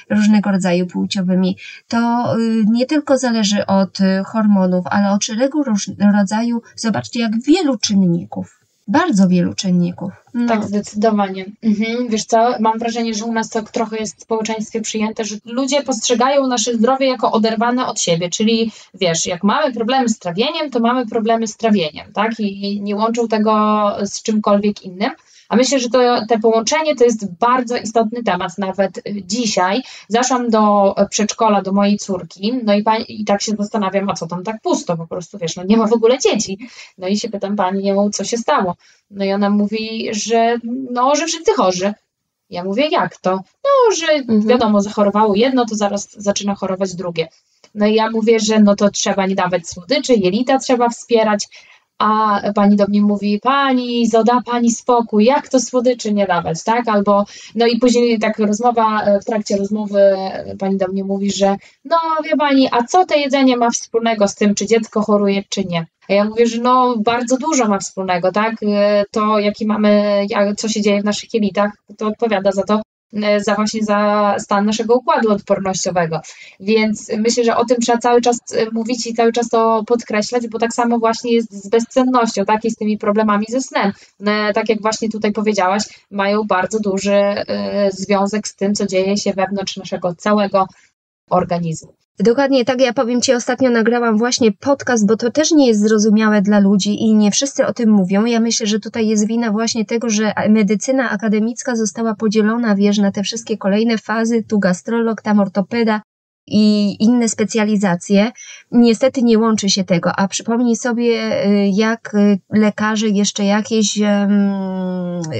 [0.09, 1.57] różnego rodzaju płciowymi.
[1.87, 2.33] To
[2.71, 5.63] nie tylko zależy od hormonów, ale od szeregu
[6.13, 8.60] rodzaju, zobaczcie, jak wielu czynników
[8.91, 10.11] bardzo wielu czynników.
[10.33, 10.47] No.
[10.47, 11.45] Tak, zdecydowanie.
[11.63, 12.07] Mhm.
[12.09, 15.83] Wiesz co, mam wrażenie, że u nas to trochę jest w społeczeństwie przyjęte, że ludzie
[15.83, 20.79] postrzegają nasze zdrowie jako oderwane od siebie, czyli wiesz, jak mamy problemy z trawieniem, to
[20.79, 22.39] mamy problemy z trawieniem, tak?
[22.39, 23.51] I nie łączą tego
[24.03, 25.11] z czymkolwiek innym.
[25.51, 29.81] A myślę, że to, te połączenie to jest bardzo istotny temat nawet dzisiaj.
[30.07, 34.27] Zaszłam do przedszkola, do mojej córki, no i, pani, i tak się zastanawiam, a co
[34.27, 36.57] tam tak pusto, po prostu, wiesz, no nie ma w ogóle dzieci.
[36.97, 38.75] No i się pytam pani, co się stało?
[39.09, 40.57] No i ona mówi, że
[40.91, 41.93] no, że wszyscy chorzy.
[42.49, 43.31] Ja mówię, jak to?
[43.63, 44.47] No, że mhm.
[44.47, 47.27] wiadomo, zachorowało jedno, to zaraz zaczyna chorować drugie.
[47.75, 51.47] No i ja mówię, że no to trzeba nie dawać słodyczy, jelita trzeba wspierać,
[52.01, 56.87] a pani do mnie mówi, pani, zoda pani spokój, jak to słodyczy nie dawać, tak?
[56.87, 60.15] Albo, no i później tak rozmowa, w trakcie rozmowy
[60.59, 64.35] pani do mnie mówi, że no wie pani, a co to jedzenie ma wspólnego z
[64.35, 65.85] tym, czy dziecko choruje, czy nie?
[66.09, 68.55] A ja mówię, że no bardzo dużo ma wspólnego, tak?
[69.11, 70.25] To, jaki mamy,
[70.57, 72.90] co się dzieje w naszych jelitach, to odpowiada za to, E,
[73.37, 76.21] za właśnie za stan naszego układu odpornościowego.
[76.59, 80.47] Więc myślę, że o tym trzeba cały czas e, mówić i cały czas to podkreślać,
[80.47, 83.91] bo tak samo właśnie jest z bezcennością, tak, i z tymi problemami ze snem.
[84.19, 87.45] One, tak jak właśnie tutaj powiedziałaś, mają bardzo duży y,
[87.91, 90.67] związek z tym, co dzieje się wewnątrz naszego całego
[91.31, 91.93] organizmu.
[92.19, 96.41] Dokładnie tak, ja powiem Ci, ostatnio nagrałam właśnie podcast, bo to też nie jest zrozumiałe
[96.41, 98.25] dla ludzi i nie wszyscy o tym mówią.
[98.25, 103.11] Ja myślę, że tutaj jest wina właśnie tego, że medycyna akademicka została podzielona, wiesz, na
[103.11, 106.01] te wszystkie kolejne fazy, tu gastrolog, tam ortopeda,
[106.51, 108.31] i inne specjalizacje.
[108.71, 113.99] Niestety nie łączy się tego, a przypomnij sobie, y, jak y, lekarze jeszcze jakieś,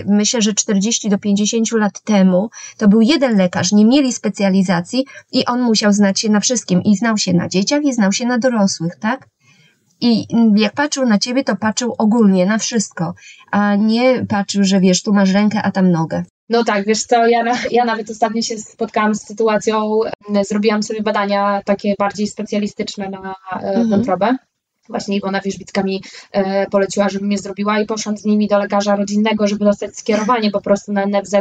[0.05, 5.45] myślę, że 40 do 50 lat temu, to był jeden lekarz, nie mieli specjalizacji i
[5.45, 8.37] on musiał znać się na wszystkim i znał się na dzieciach i znał się na
[8.37, 9.27] dorosłych, tak?
[10.01, 13.13] I jak patrzył na ciebie, to patrzył ogólnie na wszystko,
[13.51, 16.23] a nie patrzył, że wiesz, tu masz rękę, a tam nogę.
[16.51, 19.99] No tak, wiesz co, ja, ja nawet ostatnio się spotkałam z sytuacją,
[20.49, 23.89] zrobiłam sobie badania takie bardziej specjalistyczne na e, mhm.
[23.89, 24.35] wątrobę.
[24.89, 28.95] Właśnie Iwona Wierzbicka mi e, poleciła, żebym je zrobiła i poszłam z nimi do lekarza
[28.95, 31.33] rodzinnego, żeby dostać skierowanie po prostu na NFZ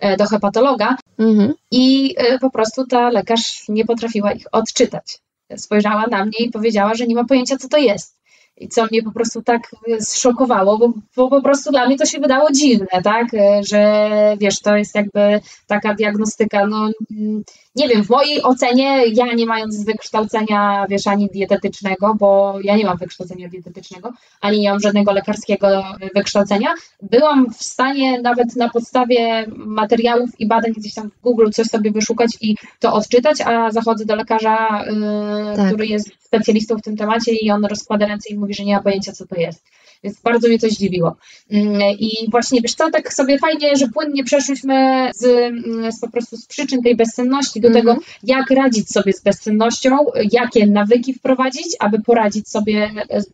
[0.00, 0.96] e, do hepatologa.
[1.18, 1.54] Mhm.
[1.70, 5.18] I e, po prostu ta lekarz nie potrafiła ich odczytać.
[5.56, 8.17] Spojrzała na mnie i powiedziała, że nie ma pojęcia, co to jest.
[8.60, 12.06] I co mnie po prostu tak e, zszokowało, bo, bo po prostu dla mnie to
[12.06, 17.42] się wydało dziwne, tak, e, że wiesz, to jest jakby taka diagnostyka, no mm,
[17.76, 22.84] nie wiem, w mojej ocenie, ja nie mając wykształcenia, wiesz, ani dietetycznego, bo ja nie
[22.84, 29.46] mam wykształcenia dietetycznego, ani nie mam żadnego lekarskiego wykształcenia, byłam w stanie nawet na podstawie
[29.56, 34.04] materiałów i badań gdzieś tam w Google coś sobie wyszukać i to odczytać, a zachodzę
[34.04, 35.66] do lekarza, yy, tak.
[35.66, 38.82] który jest specjalistą w tym temacie i on rozkłada ręce i mówi, że nie ma
[38.82, 39.64] pojęcia, co to jest.
[40.04, 41.16] Więc bardzo mnie to zdziwiło.
[41.50, 46.10] Mm, I właśnie, wiesz co, tak sobie fajnie, że płynnie przeszliśmy z, mm, z po
[46.10, 49.96] prostu z przyczyn tej bezsenności do tego, jak radzić sobie z bezsennością,
[50.32, 53.28] jakie nawyki wprowadzić, aby poradzić sobie z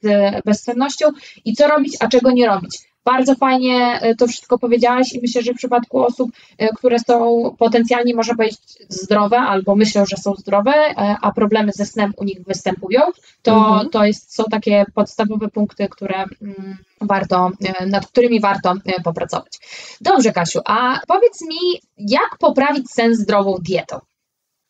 [0.44, 1.06] bezsennością
[1.44, 2.78] i co robić, a czego nie robić.
[3.04, 7.42] Bardzo fajnie e, to wszystko powiedziałaś i myślę, że w przypadku osób, e, które są
[7.58, 12.24] potencjalnie, można powiedzieć, zdrowe albo myślą, że są zdrowe, e, a problemy ze snem u
[12.24, 13.00] nich występują,
[13.42, 13.90] to, mhm.
[13.90, 17.50] to jest, są takie podstawowe punkty, które mm, warto,
[17.86, 19.58] nad którymi warto popracować.
[20.00, 23.98] Dobrze, Kasiu, a powiedz mi, jak poprawić sen zdrową dietą?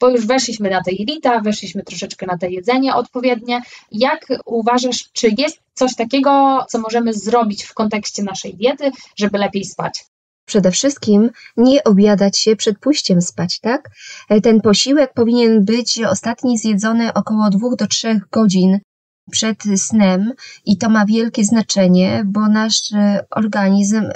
[0.00, 3.62] Bo już weszliśmy na te jelita, weszliśmy troszeczkę na te jedzenie odpowiednie.
[3.92, 9.64] Jak uważasz, czy jest coś takiego, co możemy zrobić w kontekście naszej diety, żeby lepiej
[9.64, 10.04] spać?
[10.46, 13.90] Przede wszystkim nie obiadać się przed pójściem spać, tak?
[14.42, 18.78] Ten posiłek powinien być ostatni zjedzony około 2 do 3 godzin
[19.30, 20.32] przed snem
[20.64, 22.80] i to ma wielkie znaczenie, bo nasz
[23.30, 24.10] organizm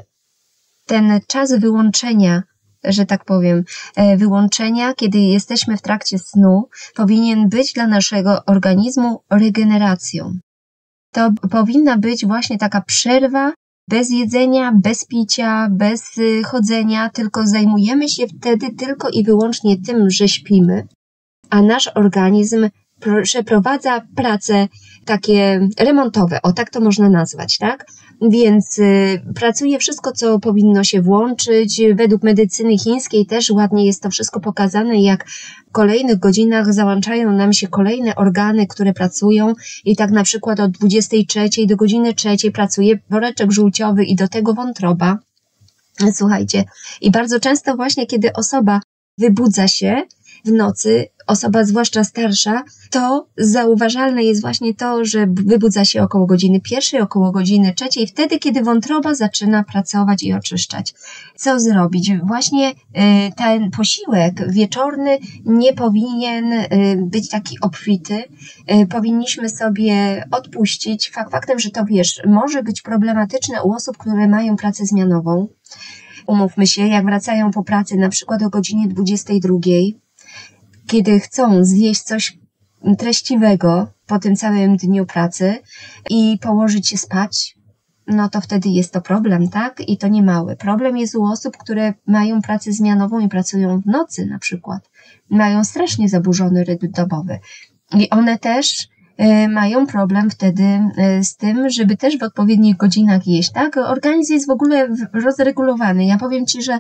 [0.86, 2.42] ten czas wyłączenia
[2.84, 3.64] że tak powiem,
[3.96, 10.38] e, wyłączenia, kiedy jesteśmy w trakcie snu, powinien być dla naszego organizmu regeneracją.
[11.12, 13.52] To powinna być właśnie taka przerwa
[13.88, 20.10] bez jedzenia, bez picia, bez y, chodzenia, tylko zajmujemy się wtedy tylko i wyłącznie tym,
[20.10, 20.86] że śpimy,
[21.50, 22.68] a nasz organizm
[23.22, 24.68] przeprowadza prace
[25.08, 27.86] takie remontowe, o tak to można nazwać, tak?
[28.30, 31.82] Więc y, pracuje wszystko, co powinno się włączyć.
[31.94, 35.28] Według medycyny chińskiej też ładnie jest to wszystko pokazane, jak
[35.68, 40.70] w kolejnych godzinach załączają nam się kolejne organy, które pracują i tak na przykład od
[40.70, 45.18] 23 do godziny 3 pracuje woreczek żółciowy i do tego wątroba.
[46.14, 46.64] Słuchajcie,
[47.00, 48.80] i bardzo często właśnie, kiedy osoba
[49.18, 50.02] wybudza się
[50.48, 56.60] w nocy, osoba zwłaszcza starsza, to zauważalne jest właśnie to, że wybudza się około godziny
[56.60, 60.94] pierwszej, około godziny trzeciej, wtedy, kiedy wątroba zaczyna pracować i oczyszczać.
[61.36, 62.12] Co zrobić?
[62.24, 62.74] Właśnie y,
[63.36, 66.66] ten posiłek wieczorny nie powinien y,
[67.02, 68.14] być taki obfity.
[68.14, 71.10] Y, powinniśmy sobie odpuścić.
[71.10, 75.48] Fakt faktem, że to wiesz, może być problematyczne u osób, które mają pracę zmianową.
[76.26, 79.58] Umówmy się, jak wracają po pracy na przykład o godzinie 22,
[80.88, 82.38] kiedy chcą zjeść coś
[82.98, 85.58] treściwego po tym całym dniu pracy
[86.10, 87.58] i położyć się spać,
[88.06, 89.80] no to wtedy jest to problem, tak?
[89.80, 90.56] I to nie mały.
[90.56, 94.90] Problem jest u osób, które mają pracę zmianową i pracują w nocy na przykład.
[95.30, 97.38] Mają strasznie zaburzony rytm dobowy.
[97.94, 98.88] I one też
[99.48, 100.80] mają problem wtedy
[101.22, 103.76] z tym, żeby też w odpowiednich godzinach jeść, tak?
[103.76, 106.06] Organizm jest w ogóle rozregulowany.
[106.06, 106.78] Ja powiem Ci, że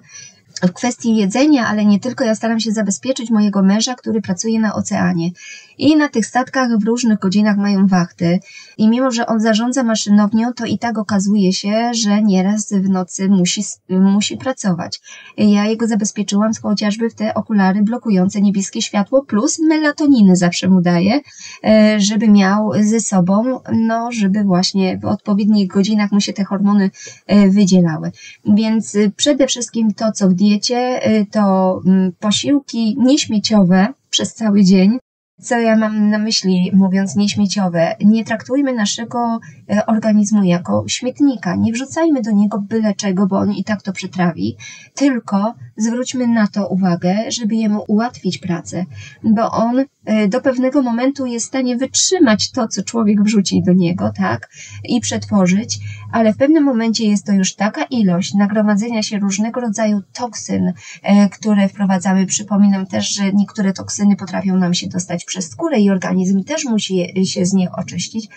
[0.62, 4.74] w kwestii jedzenia, ale nie tylko, ja staram się zabezpieczyć mojego męża, który pracuje na
[4.74, 5.30] oceanie.
[5.78, 8.40] I na tych statkach w różnych godzinach mają wachty.
[8.78, 13.28] I mimo, że on zarządza maszynownią, to i tak okazuje się, że nieraz w nocy
[13.28, 15.00] musi, musi pracować.
[15.36, 21.20] Ja jego zabezpieczyłam chociażby w te okulary blokujące niebieskie światło, plus melatoniny zawsze mu daję,
[21.64, 26.90] e, żeby miał ze sobą, no, żeby właśnie w odpowiednich godzinach mu się te hormony
[27.26, 28.12] e, wydzielały.
[28.44, 34.98] Więc e, przede wszystkim to, co w diecie, to mm, posiłki nieśmieciowe przez cały dzień,
[35.40, 37.96] co ja mam na myśli, mówiąc nieśmieciowe?
[38.04, 39.38] Nie traktujmy naszego
[39.86, 41.56] organizmu jako śmietnika.
[41.56, 44.56] Nie wrzucajmy do niego byle czego, bo on i tak to przetrawi,
[44.94, 48.84] tylko zwróćmy na to uwagę, żeby jemu ułatwić pracę,
[49.24, 53.72] bo on e, do pewnego momentu jest w stanie wytrzymać to, co człowiek wrzuci do
[53.72, 54.50] niego, tak,
[54.84, 55.78] i przetworzyć,
[56.12, 61.28] ale w pewnym momencie jest to już taka ilość nagromadzenia się różnego rodzaju toksyn, e,
[61.28, 62.26] które wprowadzamy.
[62.26, 67.26] Przypominam też, że niektóre toksyny potrafią nam się dostać przez skórę i organizm też musi
[67.26, 68.28] się z nich oczyścić,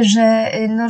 [0.00, 0.88] że no,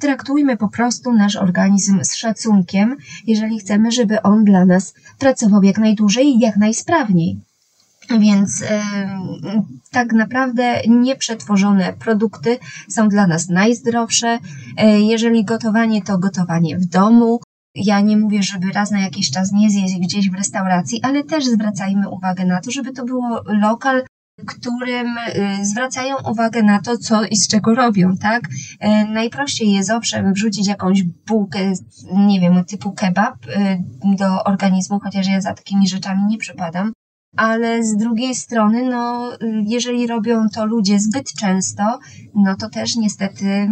[0.00, 5.78] traktujmy po prostu nasz organizm z szacunkiem, jeżeli chcemy, żeby on dla nas pracował jak
[5.78, 7.40] najdłużej i jak najsprawniej.
[8.20, 8.82] Więc e,
[9.90, 14.38] tak naprawdę nieprzetworzone produkty są dla nas najzdrowsze.
[14.76, 17.40] E, jeżeli gotowanie, to gotowanie w domu.
[17.74, 21.46] Ja nie mówię, żeby raz na jakiś czas nie zjeść gdzieś w restauracji, ale też
[21.46, 24.02] zwracajmy uwagę na to, żeby to było lokal,
[24.46, 28.42] którym y, zwracają uwagę na to, co i z czego robią, tak?
[28.44, 28.48] Y,
[29.08, 31.72] najprościej jest owszem wrzucić jakąś bułkę,
[32.12, 33.78] nie wiem, typu kebab y,
[34.16, 36.92] do organizmu, chociaż ja za takimi rzeczami nie przypadam.
[37.36, 39.30] Ale z drugiej strony, no,
[39.66, 41.98] jeżeli robią to ludzie zbyt często,
[42.34, 43.68] no to też niestety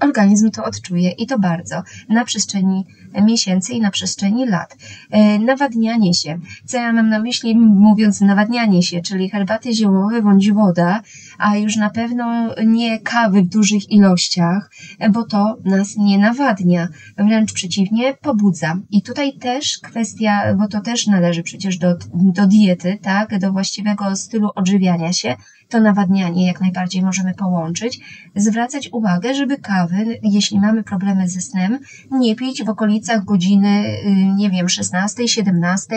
[0.00, 2.86] organizm to odczuje i to bardzo na przestrzeni
[3.22, 4.76] miesięcy i na przestrzeni lat.
[5.10, 6.38] E, nawadnianie się.
[6.64, 11.00] Co ja mam na myśli mówiąc nawadnianie się, czyli herbaty ziołowe bądź woda,
[11.38, 14.70] a już na pewno nie kawy w dużych ilościach,
[15.10, 16.88] bo to nas nie nawadnia.
[17.18, 18.76] Wręcz przeciwnie, pobudza.
[18.90, 24.16] I tutaj też kwestia, bo to też należy przecież do, do diety, tak, do właściwego
[24.16, 25.36] stylu odżywiania się,
[25.68, 28.00] to nawadnianie jak najbardziej możemy połączyć.
[28.34, 31.78] Zwracać uwagę, żeby kawy, jeśli mamy problemy ze snem,
[32.10, 35.96] nie pić w okolicach godziny, y, nie wiem, 16, 17,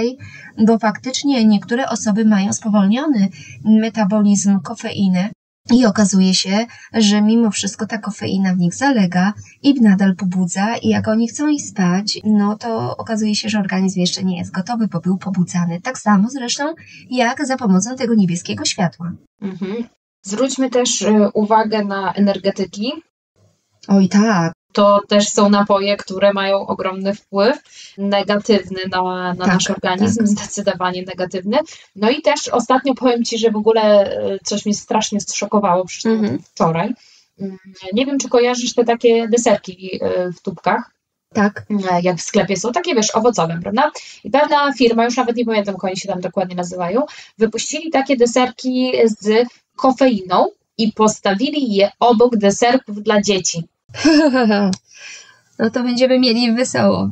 [0.65, 3.29] bo faktycznie niektóre osoby mają spowolniony
[3.65, 5.29] metabolizm kofeiny,
[5.73, 10.89] i okazuje się, że mimo wszystko ta kofeina w nich zalega i nadal pobudza, i
[10.89, 14.87] jak oni chcą iść spać, no to okazuje się, że organizm jeszcze nie jest gotowy,
[14.87, 15.81] bo był pobudzany.
[15.81, 16.73] Tak samo zresztą
[17.09, 19.11] jak za pomocą tego niebieskiego światła.
[19.41, 19.83] Mhm.
[20.21, 22.91] Zwróćmy też y, uwagę na energetyki.
[23.87, 27.57] Oj tak, to też są napoje, które mają ogromny wpływ
[27.97, 30.27] negatywny na, na tak, nasz organizm, tak.
[30.27, 31.57] zdecydowanie negatywny.
[31.95, 36.39] No i też ostatnio powiem Ci, że w ogóle e, coś mnie strasznie zszokowało mm
[36.43, 36.93] wczoraj.
[37.39, 37.57] Mm,
[37.93, 40.91] nie wiem, czy kojarzysz te takie deserki e, w tubkach.
[41.33, 41.65] Tak.
[41.91, 43.91] E, jak w sklepie są, takie wiesz, owocowe, prawda?
[44.23, 47.05] I pewna firma, już nawet nie pamiętam, jak oni się tam dokładnie nazywają,
[47.37, 53.63] wypuścili takie deserki z kofeiną i postawili je obok deserków dla dzieci.
[55.59, 57.09] no to będziemy mieli wesoło.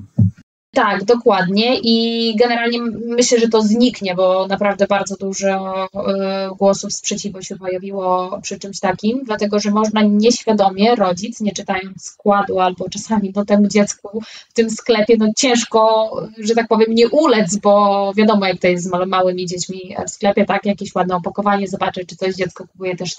[0.78, 1.80] Tak, dokładnie.
[1.84, 8.40] I generalnie myślę, że to zniknie, bo naprawdę bardzo dużo e, głosów sprzeciwu się pojawiło
[8.42, 13.68] przy czymś takim, dlatego że można nieświadomie, rodzic, nie czytając składu albo czasami no, temu
[13.68, 18.68] dziecku w tym sklepie, no ciężko, że tak powiem, nie ulec, bo wiadomo jak to
[18.68, 22.96] jest z małymi dziećmi w sklepie, tak, jakieś ładne opakowanie, zobaczyć, czy coś dziecko kupuje
[22.96, 23.16] też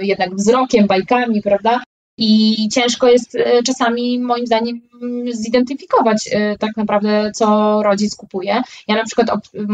[0.00, 1.82] jednak wzrokiem, bajkami, prawda,
[2.18, 4.80] i ciężko jest e, czasami, moim zdaniem,
[5.32, 8.62] zidentyfikować e, tak naprawdę, co rodzic kupuje.
[8.88, 9.30] Ja na przykład,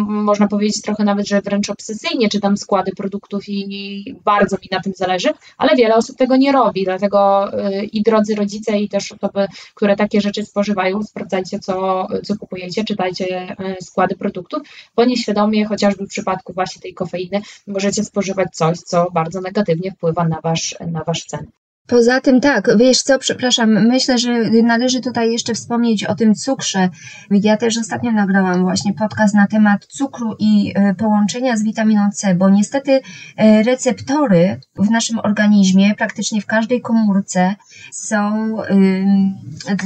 [0.07, 4.93] można powiedzieć trochę nawet, że wręcz obsesyjnie czytam składy produktów i bardzo mi na tym
[4.97, 9.47] zależy, ale wiele osób tego nie robi, dlatego e, i drodzy rodzice, i też osoby,
[9.75, 14.63] które takie rzeczy spożywają, sprawdzajcie, co, co kupujecie, czytajcie składy produktów,
[14.97, 20.29] bo nieświadomie, chociażby w przypadku właśnie tej kofeiny, możecie spożywać coś, co bardzo negatywnie wpływa
[20.29, 21.47] na wasz, na wasz cen.
[21.89, 26.89] Poza tym tak, wiesz co, przepraszam, myślę, że należy tutaj jeszcze wspomnieć o tym cukrze.
[27.31, 32.35] Ja też ostatnio nagrałam właśnie podcast na temat cukru i e, połączenia z witaminą C,
[32.35, 33.01] bo niestety
[33.37, 37.55] e, receptory w naszym organizmie, praktycznie w każdej komórce
[37.93, 38.57] są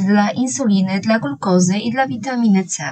[0.07, 2.83] dla insuliny, dla glukozy i dla witaminy C.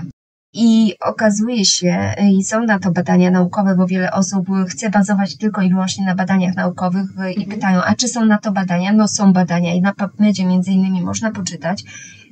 [0.53, 5.63] I okazuje się, i są na to badania naukowe, bo wiele osób chce bazować tylko
[5.63, 7.49] i wyłącznie na badaniach naukowych i mhm.
[7.49, 8.93] pytają, a czy są na to badania?
[8.93, 11.85] No są badania i na PubMedzie między innymi można poczytać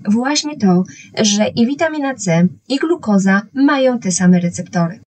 [0.05, 0.83] właśnie to,
[1.23, 5.01] że i witamina C, i glukoza mają te same receptory.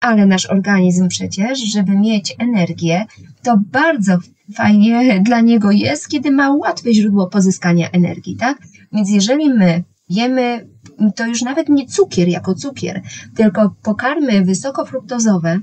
[0.00, 3.06] Ale nasz organizm przecież, żeby mieć energię,
[3.42, 4.18] to bardzo
[4.54, 8.58] fajnie dla niego jest, kiedy ma łatwe źródło pozyskania energii, tak?
[8.92, 10.71] Więc jeżeli my jemy
[11.10, 13.02] to już nawet nie cukier jako cukier,
[13.36, 15.60] tylko pokarmy wysokofruktozowe,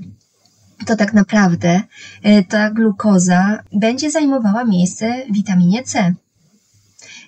[0.86, 1.80] to tak naprawdę
[2.22, 6.14] e, ta glukoza będzie zajmowała miejsce witaminie C.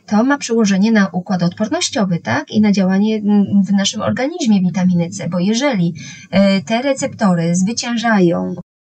[0.06, 2.50] To ma przełożenie na układ odpornościowy, tak?
[2.50, 3.22] I na działanie
[3.64, 5.94] w naszym organizmie witaminy C, bo jeżeli
[6.30, 8.54] e, te receptory zwyciężają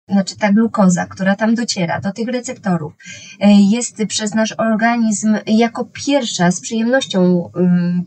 [0.08, 2.92] znaczy ta glukoza, która tam dociera do tych receptorów,
[3.40, 7.50] e, jest przez nasz organizm jako pierwsza z przyjemnością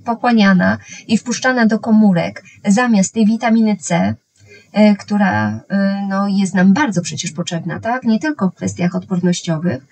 [0.05, 0.77] pochłaniana
[1.07, 4.15] i wpuszczana do komórek zamiast tej witaminy C,
[4.73, 8.03] e, która e, no, jest nam bardzo przecież potrzebna, tak?
[8.03, 9.85] Nie tylko w kwestiach odpornościowych,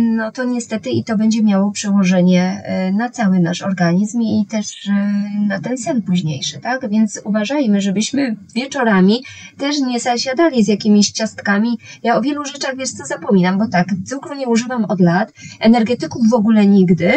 [0.00, 4.88] no to niestety i to będzie miało przełożenie e, na cały nasz organizm i też
[4.88, 4.92] e,
[5.46, 6.90] na ten sen późniejszy, tak?
[6.90, 9.24] Więc uważajmy, żebyśmy wieczorami
[9.58, 11.78] też nie zasiadali z jakimiś ciastkami.
[12.02, 16.22] Ja o wielu rzeczach, wiesz co, zapominam, bo tak, cukru nie używam od lat, energetyków
[16.30, 17.12] w ogóle nigdy,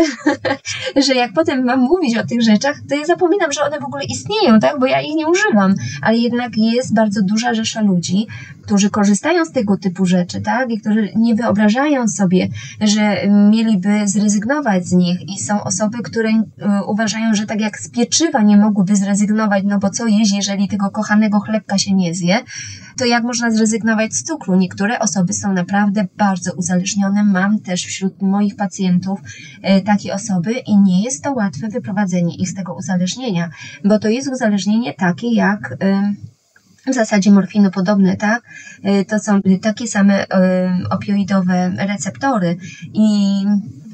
[1.08, 4.04] że jak potem mam mówić o tych rzeczach, to ja zapominam, że one w ogóle
[4.04, 4.80] istnieją, tak?
[4.80, 8.28] Bo ja ich nie używam, ale jednak jest bardzo duża rzesza ludzi,
[8.62, 10.72] którzy korzystają z tego typu rzeczy, tak?
[10.72, 12.49] I którzy nie wyobrażają sobie,
[12.82, 16.44] że mieliby zrezygnować z nich i są osoby, które e,
[16.84, 20.92] uważają, że tak jak z pieczywa nie mogłyby zrezygnować, no bo co jeść, jeżeli tego
[20.92, 22.40] kochanego chlebka się nie zje,
[22.98, 24.56] to jak można zrezygnować z cukru?
[24.56, 27.24] Niektóre osoby są naprawdę bardzo uzależnione.
[27.24, 29.20] Mam też wśród moich pacjentów
[29.62, 33.50] e, takie osoby i nie jest to łatwe wyprowadzenie ich z tego uzależnienia,
[33.86, 35.78] bo to jest uzależnienie takie jak
[36.92, 38.44] w zasadzie morfinopodobne, tak?
[38.86, 40.28] Y, to są takie same y,
[40.90, 42.58] opioidowe receptory
[42.94, 43.46] i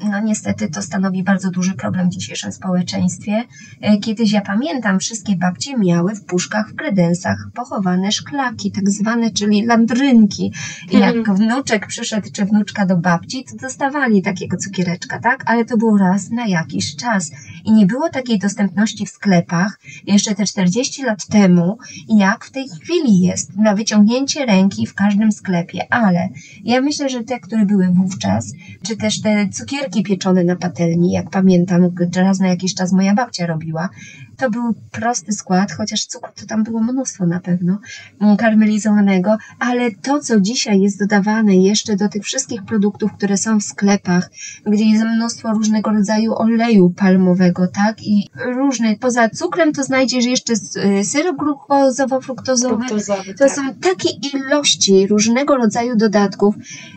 [0.04, 3.44] no niestety to stanowi bardzo duży problem w dzisiejszym społeczeństwie.
[3.80, 9.30] E, kiedyś ja pamiętam, wszystkie babcie miały w puszkach, w kredensach pochowane szklaki, tak zwane,
[9.30, 10.52] czyli landrynki.
[10.90, 11.36] I jak mhm.
[11.36, 15.42] wnuczek przyszedł, czy wnuczka do babci, to dostawali takiego cukiereczka, tak?
[15.46, 17.30] Ale to było raz na jakiś czas.
[17.64, 21.78] I nie było takiej dostępności w sklepach jeszcze te 40 lat temu,
[22.08, 22.85] jak w tej chwili
[23.26, 25.92] jest, na wyciągnięcie ręki w każdym sklepie.
[25.92, 26.28] Ale
[26.64, 31.30] ja myślę, że te, które były wówczas, czy też te cukierki pieczone na patelni, jak
[31.30, 33.88] pamiętam, raz na jakiś czas moja babcia robiła.
[34.36, 37.78] To był prosty skład, chociaż cukru to tam było mnóstwo na pewno,
[38.20, 43.60] mm, karmelizowanego, ale to, co dzisiaj jest dodawane jeszcze do tych wszystkich produktów, które są
[43.60, 44.30] w sklepach,
[44.66, 50.52] gdzie jest mnóstwo różnego rodzaju oleju palmowego, tak, i różne, poza cukrem to znajdziesz jeszcze
[50.52, 52.88] y, syrop glukozowo-fruktozowy.
[53.32, 53.52] To tak.
[53.52, 56.54] są takie ilości różnego rodzaju dodatków,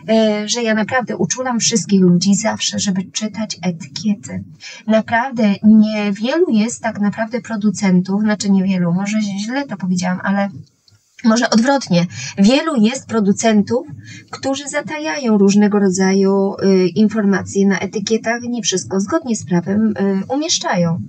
[0.08, 4.44] e, że ja naprawdę uczulam wszystkich ludzi zawsze, żeby czytać etykiety.
[4.86, 10.48] Naprawdę niewielu jest tak naprawdę producentów, znaczy niewielu, może źle to powiedziałam, ale
[11.24, 12.06] może odwrotnie,
[12.38, 13.86] wielu jest producentów,
[14.30, 21.02] którzy zatajają różnego rodzaju y, informacje na etykietach, nie wszystko zgodnie z prawem y, umieszczają.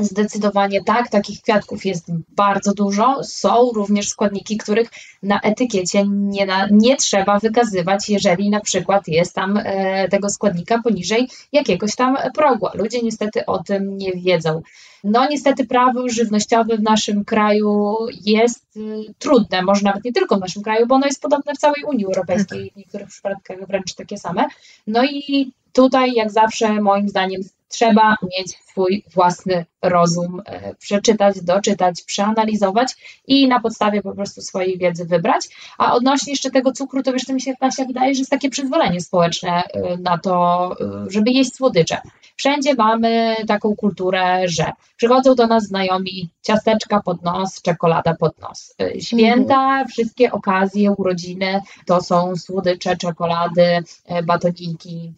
[0.00, 3.24] Zdecydowanie tak, takich kwiatków jest bardzo dużo.
[3.24, 4.90] Są również składniki, których
[5.22, 10.82] na etykiecie nie, na, nie trzeba wykazywać, jeżeli na przykład jest tam e, tego składnika
[10.82, 12.66] poniżej jakiegoś tam progu.
[12.74, 14.62] Ludzie niestety o tym nie wiedzą.
[15.04, 18.80] No niestety prawo żywnościowe w naszym kraju jest y,
[19.18, 22.04] trudne, może nawet nie tylko w naszym kraju, bo ono jest podobne w całej Unii
[22.06, 24.44] Europejskiej, w niektórych przypadkach wręcz takie same.
[24.86, 32.02] No i tutaj jak zawsze moim zdaniem trzeba mieć swój własny rozum, e, przeczytać, doczytać,
[32.02, 32.96] przeanalizować
[33.26, 35.48] i na podstawie po prostu swojej wiedzy wybrać.
[35.78, 38.50] A odnośnie jeszcze tego cukru, to wiesz, to mi się Kasia wydaje, że jest takie
[38.50, 41.96] przyzwolenie społeczne e, na to, e, żeby jeść słodycze.
[42.36, 48.74] Wszędzie mamy taką kulturę, że przychodzą do nas znajomi ciasteczka pod nos, czekolada pod nos.
[49.00, 49.88] Święta, mhm.
[49.88, 53.84] wszystkie okazje, urodziny to są słodycze, czekolady,
[54.24, 55.12] batoniki.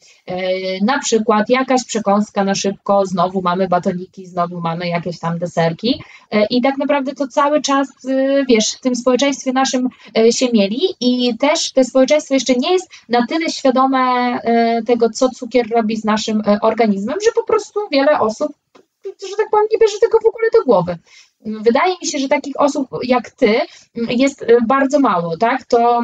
[0.82, 6.46] Na przykład jakaś przekąska na szybko, znowu mamy batoniki, znowu mamy jakieś tam deserki e,
[6.46, 9.88] i tak naprawdę to cały czas, e, wiesz, w tym społeczeństwie naszym
[10.18, 14.02] e, się mieli i też to społeczeństwo jeszcze nie jest na tyle świadome
[14.86, 18.52] tego, co cukier robi z naszym organizmem, że po prostu wiele osób,
[19.04, 20.98] że tak powiem, nie bierze tego w ogóle do głowy.
[21.40, 23.60] Wydaje mi się, że takich osób jak ty
[23.94, 25.64] jest bardzo mało, tak?
[25.64, 26.02] To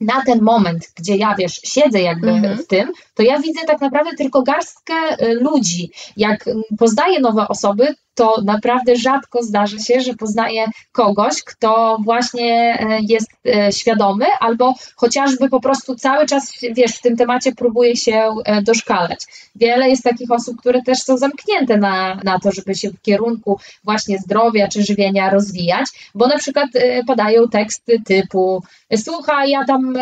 [0.00, 2.58] na ten moment, gdzie ja wiesz, siedzę jakby mhm.
[2.58, 5.92] w tym, to ja widzę tak naprawdę tylko garstkę y, ludzi.
[6.16, 6.44] Jak
[6.78, 13.30] poznaję nowe osoby, to naprawdę rzadko zdarza się, że poznaję kogoś, kto właśnie e, jest
[13.46, 18.62] e, świadomy albo chociażby po prostu cały czas, wiesz, w tym temacie próbuje się e,
[18.62, 19.20] doszkalać.
[19.56, 23.60] Wiele jest takich osób, które też są zamknięte na, na to, żeby się w kierunku
[23.84, 26.68] właśnie zdrowia czy żywienia rozwijać, bo na przykład
[27.06, 28.62] padają teksty typu
[28.96, 29.94] słuchaj, ja tam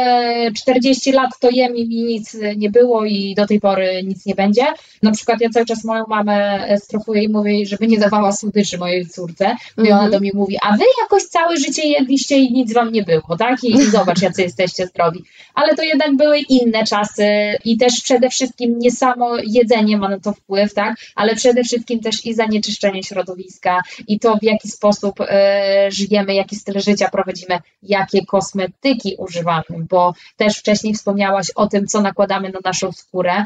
[0.56, 4.34] 40 lat to jem i mi nic nie było i do tej pory nic nie
[4.34, 4.64] będzie.
[5.02, 9.06] Na przykład ja cały czas moją mamę strofuję i mówię, żeby nie dawała słodyczy mojej
[9.06, 9.56] córce.
[9.78, 10.10] I ona mhm.
[10.10, 13.64] do mnie mówi, a wy jakoś całe życie jedliście i nic wam nie było, tak?
[13.64, 15.24] I, i zobacz, jacy jesteście zdrowi.
[15.54, 17.28] Ale to jednak były inne czasy
[17.64, 20.96] i też przede wszystkim nie samo jedzenie ma na to wpływ, tak?
[21.14, 26.56] Ale przede wszystkim też i zanieczyszczenie środowiska i to, w jaki sposób e, żyjemy, jaki
[26.56, 32.58] styl życia prowadzimy, jakie kosmetyki używamy, bo też wcześniej wspomniałaś o tym, co nakładamy na
[32.64, 33.44] naszą skórę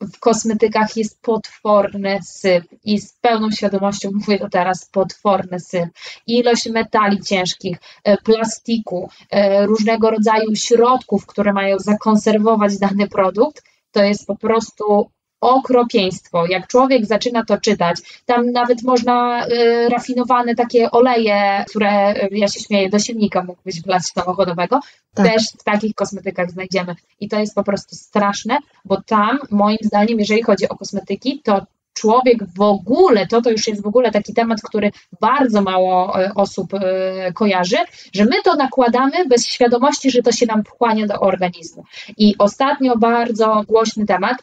[0.00, 5.84] w kosmetykach jest potworny syp i z pełną świadomością mówię to teraz, potworny syp.
[6.26, 14.02] Ilość metali ciężkich, e, plastiku, e, różnego rodzaju środków, które mają zakonserwować dany produkt, to
[14.04, 16.46] jest po prostu okropieństwo.
[16.46, 22.48] Jak człowiek zaczyna to czytać, tam nawet można y, rafinowane takie oleje, które y, ja
[22.48, 24.80] się śmieję, do silnika mógłbyś wlać samochodowego,
[25.14, 25.26] tak.
[25.26, 26.94] też w takich kosmetykach znajdziemy.
[27.20, 31.66] I to jest po prostu straszne, bo tam moim zdaniem, jeżeli chodzi o kosmetyki, to
[31.96, 36.34] człowiek w ogóle, to to już jest w ogóle taki temat, który bardzo mało y,
[36.34, 36.80] osób y,
[37.34, 37.76] kojarzy,
[38.12, 41.84] że my to nakładamy bez świadomości, że to się nam wchłania do organizmu.
[42.16, 44.36] I ostatnio bardzo głośny temat,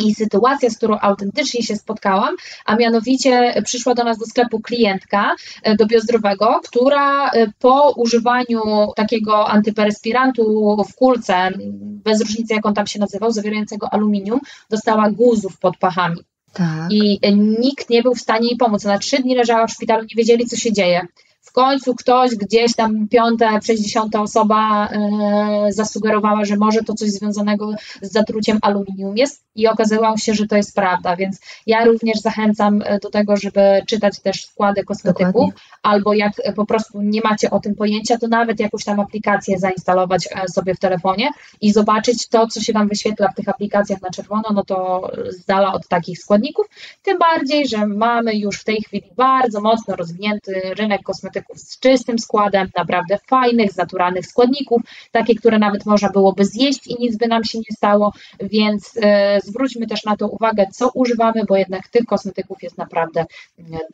[0.00, 5.34] i sytuacja, z którą autentycznie się spotkałam, a mianowicie przyszła do nas do sklepu klientka,
[5.62, 8.60] e, do biozdrowego, która e, po używaniu
[8.96, 11.50] takiego antyperespirantu w kulce,
[12.04, 14.40] bez różnicy jak on tam się nazywał, zawierającego aluminium,
[14.70, 16.20] dostała guzów pod pachami.
[16.52, 16.92] Tak.
[16.92, 18.86] I e, nikt nie był w stanie jej pomóc.
[18.86, 21.06] Ona trzy dni leżała w szpitalu, nie wiedzieli, co się dzieje
[21.50, 27.72] w końcu ktoś gdzieś tam piąta, sześćdziesiąta osoba e, zasugerowała, że może to coś związanego
[28.02, 32.82] z zatruciem aluminium jest i okazało się, że to jest prawda, więc ja również zachęcam
[32.84, 35.52] e, do tego, żeby czytać też składy kosmetyków, Dokładnie.
[35.82, 40.28] albo jak po prostu nie macie o tym pojęcia, to nawet jakąś tam aplikację zainstalować
[40.30, 41.28] e, sobie w telefonie
[41.60, 45.44] i zobaczyć to, co się tam wyświetla w tych aplikacjach na czerwono, no to z
[45.44, 46.66] dala od takich składników,
[47.02, 52.18] tym bardziej, że mamy już w tej chwili bardzo mocno rozwinięty rynek kosmetyków z czystym
[52.18, 57.44] składem, naprawdę fajnych, naturalnych składników, takie, które nawet można byłoby zjeść i nic by nam
[57.44, 62.04] się nie stało, więc e, zwróćmy też na to uwagę, co używamy, bo jednak tych
[62.04, 63.24] kosmetyków jest naprawdę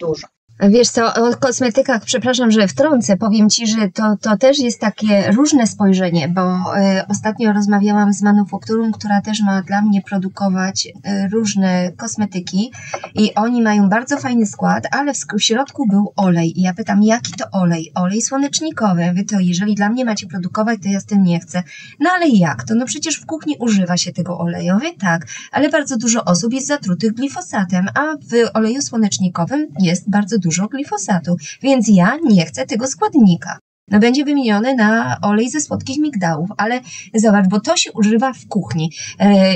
[0.01, 0.27] dużo.
[0.61, 5.33] Wiesz co, o kosmetykach, przepraszam, że wtrącę, powiem Ci, że to, to też jest takie
[5.33, 11.29] różne spojrzenie, bo y, ostatnio rozmawiałam z manufakturą, która też ma dla mnie produkować y,
[11.33, 12.73] różne kosmetyki
[13.15, 17.03] i oni mają bardzo fajny skład, ale w, w środku był olej i ja pytam,
[17.03, 17.93] jaki to olej?
[17.95, 19.13] Olej słonecznikowy.
[19.15, 21.63] Wy to, jeżeli dla mnie macie produkować, to ja z tym nie chcę.
[22.01, 22.75] No ale jak to?
[22.75, 24.75] No przecież w kuchni używa się tego oleju.
[24.75, 30.39] Mówię, tak, ale bardzo dużo osób jest zatrutych glifosatem, a w oleju słonecznikowym jest bardzo
[30.39, 33.59] dużo dużo glifosatu, więc ja nie chcę tego składnika.
[33.91, 36.81] No będzie wymieniony na olej ze słodkich migdałów, ale
[37.15, 38.91] zobacz, bo to się używa w kuchni.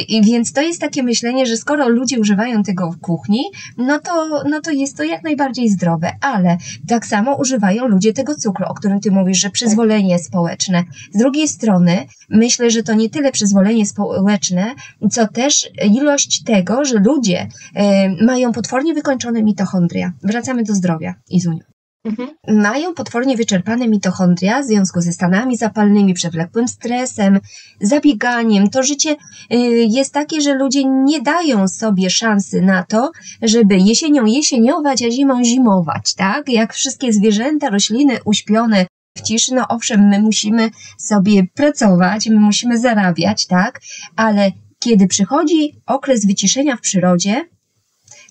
[0.09, 3.45] I więc to jest takie myślenie, że skoro ludzie używają tego w kuchni,
[3.77, 6.57] no to, no to jest to jak najbardziej zdrowe, ale
[6.89, 10.85] tak samo używają ludzie tego cukru, o którym ty mówisz, że przyzwolenie społeczne.
[11.13, 14.75] Z drugiej strony myślę, że to nie tyle przyzwolenie społeczne,
[15.11, 20.13] co też ilość tego, że ludzie e, mają potwornie wykończone mitochondria.
[20.23, 21.71] Wracamy do zdrowia, Izuniu.
[22.05, 22.29] Mhm.
[22.49, 27.41] Mają potwornie wyczerpane mitochondria w związku ze stanami zapalnymi, przewlekłym stresem,
[27.81, 28.71] zabieganiem.
[28.71, 29.17] To życie
[29.53, 29.57] y,
[29.91, 33.11] jest takie, że ludzie nie dają sobie szansy na to,
[33.43, 36.49] żeby jesienią jesieniować, a zimą zimować, tak?
[36.49, 38.87] Jak wszystkie zwierzęta, rośliny uśpione
[39.19, 43.81] w ciszy, no owszem, my musimy sobie pracować, my musimy zarabiać, tak?
[44.17, 47.49] Ale kiedy przychodzi okres wyciszenia w przyrodzie,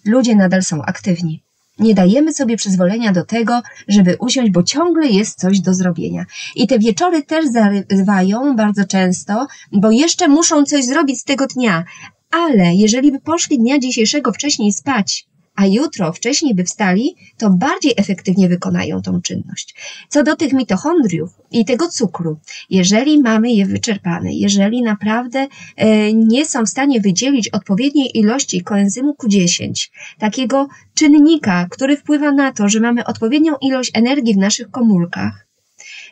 [0.05, 1.49] ludzie nadal są aktywni.
[1.80, 6.25] Nie dajemy sobie przyzwolenia do tego, żeby usiąść, bo ciągle jest coś do zrobienia.
[6.55, 11.84] I te wieczory też zarywają bardzo często, bo jeszcze muszą coś zrobić z tego dnia.
[12.32, 15.28] Ale jeżeli by poszli dnia dzisiejszego wcześniej spać,
[15.60, 19.76] a jutro wcześniej by wstali, to bardziej efektywnie wykonają tą czynność.
[20.10, 22.39] Co do tych mitochondriów i tego cukru,
[22.70, 29.16] jeżeli mamy je wyczerpane, jeżeli naprawdę e, nie są w stanie wydzielić odpowiedniej ilości koenzymu
[29.24, 29.89] Q10,
[30.20, 35.47] takiego czynnika, który wpływa na to, że mamy odpowiednią ilość energii w naszych komórkach,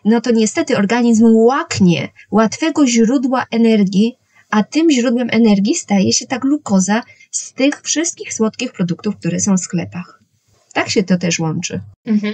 [0.05, 4.17] no to niestety organizm łaknie łatwego źródła energii,
[4.49, 7.03] a tym źródłem energii staje się ta glukoza
[7.37, 10.19] z tych wszystkich słodkich produktów, które są w sklepach.
[10.73, 11.81] tak się to też łączy.
[12.05, 12.33] Mhm.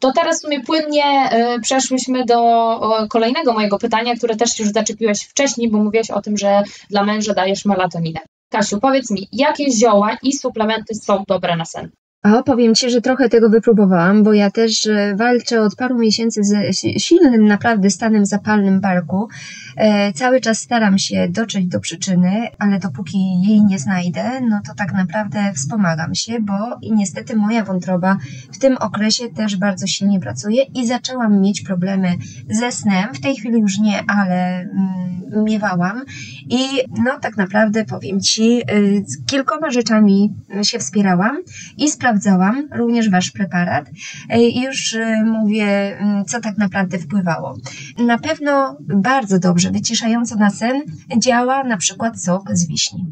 [0.00, 2.40] To teraz w sumie płynnie y, przeszłyśmy do
[2.80, 7.04] o, kolejnego mojego pytania, które też już zaczepiłeś wcześniej, bo mówiłaś o tym, że dla
[7.04, 8.20] męża dajesz melatoninę.
[8.52, 11.90] Kasiu, powiedz mi, jakie zioła i suplementy są dobre na sen?
[12.24, 16.40] O, powiem Ci, że trochę tego wypróbowałam, bo ja też e, walczę od paru miesięcy
[16.44, 19.28] z silnym naprawdę stanem zapalnym barku.
[19.76, 24.74] E, cały czas staram się dotrzeć do przyczyny, ale dopóki jej nie znajdę, no to
[24.74, 26.54] tak naprawdę wspomagam się, bo
[26.90, 28.16] niestety moja wątroba
[28.52, 32.16] w tym okresie też bardzo silnie pracuje i zaczęłam mieć problemy
[32.50, 33.14] ze snem.
[33.14, 36.04] W tej chwili już nie, ale mm, miewałam
[36.48, 36.58] i
[37.04, 41.36] no tak naprawdę powiem Ci, y, z kilkoma rzeczami się wspierałam
[41.76, 43.90] i sprawdzałam, również Wasz preparat
[44.30, 47.56] e, już e, mówię, mm, co tak naprawdę wpływało.
[47.98, 50.82] Na pewno bardzo dobrze, wyciszająco na sen
[51.18, 53.06] działa na przykład sok z wiśni.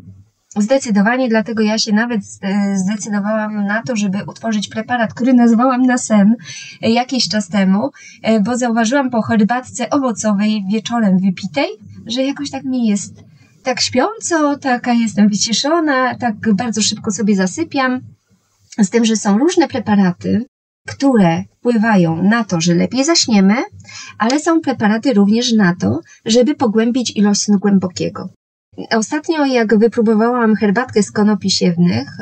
[0.56, 5.98] Zdecydowanie, dlatego ja się nawet e, zdecydowałam na to, żeby utworzyć preparat, który nazwałam na
[5.98, 6.36] sen
[6.80, 7.90] jakiś czas temu,
[8.44, 11.68] bo zauważyłam po herbatce owocowej wieczorem wypitej,
[12.06, 13.24] że jakoś tak mi jest
[13.62, 18.00] tak śpiąco, taka jestem wyciszona, tak bardzo szybko sobie zasypiam.
[18.78, 20.46] Z tym, że są różne preparaty,
[20.88, 23.54] które wpływają na to, że lepiej zaśniemy,
[24.18, 28.28] ale są preparaty również na to, żeby pogłębić ilość snu głębokiego.
[28.90, 32.16] Ostatnio, jak wypróbowałam herbatkę z konopi siewnych,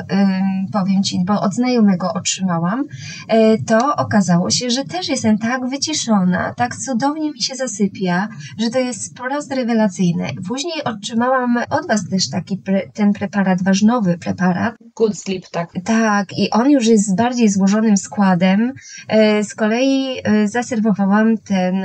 [0.73, 2.83] powiem Ci, bo od znajomego otrzymałam,
[3.27, 8.27] e, to okazało się, że też jestem tak wyciszona, tak cudownie mi się zasypia,
[8.57, 10.27] że to jest prosto rewelacyjne.
[10.47, 14.75] Później otrzymałam od Was też taki pre, ten preparat, ważnowy preparat.
[14.95, 15.69] Good Sleep, tak.
[15.83, 18.73] Tak, i on już jest z bardziej złożonym składem.
[19.07, 21.75] E, z kolei e, zaserwowałam ten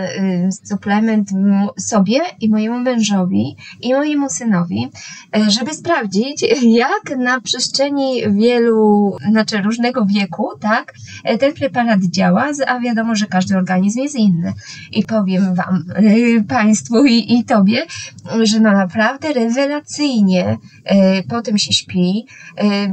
[0.65, 1.29] suplement
[1.79, 4.62] sobie i mojemu mężowi i mojemu synowi
[5.37, 6.45] E, żeby sprawdzić,
[6.83, 10.93] jak na przestrzeni wielu, znaczy różnego wieku, tak,
[11.25, 14.53] e, ten preparat działa, a wiadomo, że każdy organizm jest inny.
[14.93, 17.87] I powiem Wam, e, Państwu i, i Tobie,
[18.43, 20.59] że no naprawdę rewelacyjnie
[21.29, 22.27] potem się śpi,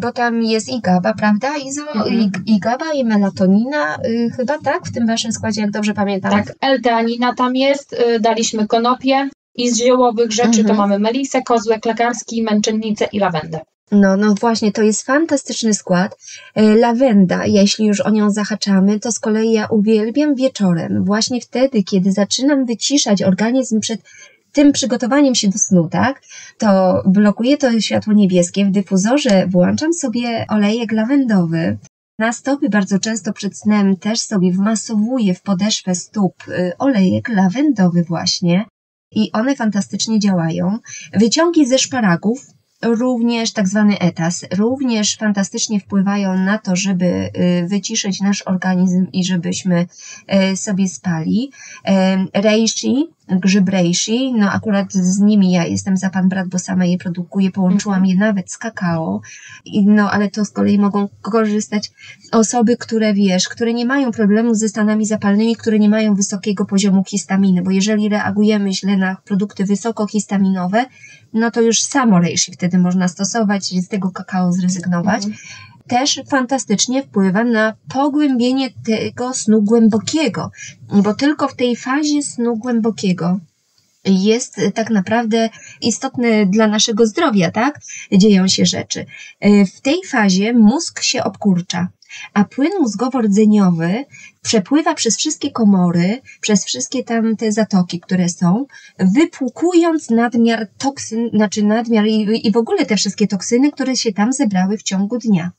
[0.02, 1.58] bo tam jest i GABA, prawda?
[1.58, 2.16] Izo, mhm.
[2.16, 3.98] i, i GABA, i melatonina,
[4.38, 6.32] chyba tak, w tym Waszym składzie, jak dobrze pamiętam.
[6.32, 10.68] Tak, L-teanina tam jest, daliśmy konopie, i z ziołowych rzeczy mhm.
[10.68, 13.60] to mamy melisę, kozłek lekarski, męczennicę i lawendę.
[13.92, 16.18] No, no właśnie, to jest fantastyczny skład.
[16.56, 21.84] E, lawenda, jeśli już o nią zahaczamy, to z kolei ja uwielbiam wieczorem, właśnie wtedy,
[21.84, 24.02] kiedy zaczynam wyciszać organizm przed
[24.52, 26.22] tym przygotowaniem się do snu, tak,
[26.58, 28.66] to blokuję to światło niebieskie.
[28.66, 31.78] W dyfuzorze włączam sobie olejek lawendowy.
[32.20, 38.04] Na stopy bardzo często przed snem też sobie wmasowuję w podeszwę stóp y, olejek lawendowy
[38.04, 38.66] właśnie
[39.12, 40.80] i one fantastycznie działają.
[41.14, 42.46] Wyciągi ze szparagów,
[42.82, 49.26] również tak zwany etas, również fantastycznie wpływają na to, żeby y, wyciszyć nasz organizm i
[49.26, 49.88] żebyśmy
[50.52, 51.52] y, sobie spali.
[52.34, 56.98] Reishi, grzyb reishi, no akurat z nimi ja jestem za pan brat, bo sama je
[56.98, 59.22] produkuję, połączyłam je nawet z kakao,
[59.86, 61.92] no ale to z kolei mogą korzystać
[62.32, 67.04] osoby, które wiesz, które nie mają problemu ze stanami zapalnymi, które nie mają wysokiego poziomu
[67.04, 70.86] histaminy, bo jeżeli reagujemy źle na produkty wysokohistaminowe,
[71.34, 75.26] no to już samo reishi wtedy można stosować i z tego kakao zrezygnować.
[75.26, 80.52] Mhm też fantastycznie wpływa na pogłębienie tego snu głębokiego,
[81.04, 83.40] bo tylko w tej fazie snu głębokiego
[84.06, 85.50] jest tak naprawdę
[85.82, 87.80] istotny dla naszego zdrowia, tak?
[88.12, 89.06] Dzieją się rzeczy.
[89.76, 91.88] W tej fazie mózg się obkurcza,
[92.34, 94.06] a płyn mózgowo-rdzeniowy
[94.42, 98.66] przepływa przez wszystkie komory, przez wszystkie tam te zatoki, które są,
[99.00, 104.34] wypłukując nadmiar toksyn, znaczy nadmiar i, i w ogóle te wszystkie toksyny, które się tam
[104.34, 105.52] zebrały w ciągu dnia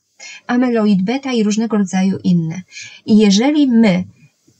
[0.47, 2.61] amyloid beta i różnego rodzaju inne.
[3.05, 4.03] I jeżeli my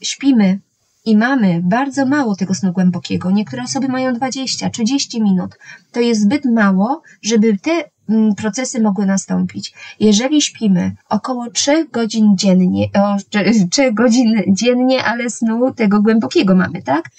[0.01, 0.59] śpimy
[1.05, 5.51] i mamy bardzo mało tego snu głębokiego, niektóre osoby mają 20-30 minut,
[5.91, 7.71] to jest zbyt mało, żeby te
[8.09, 9.73] mm, procesy mogły nastąpić.
[9.99, 13.17] Jeżeli śpimy około 3 godzin dziennie, o
[13.69, 17.09] 3 godzin dziennie, ale snu tego głębokiego mamy, tak?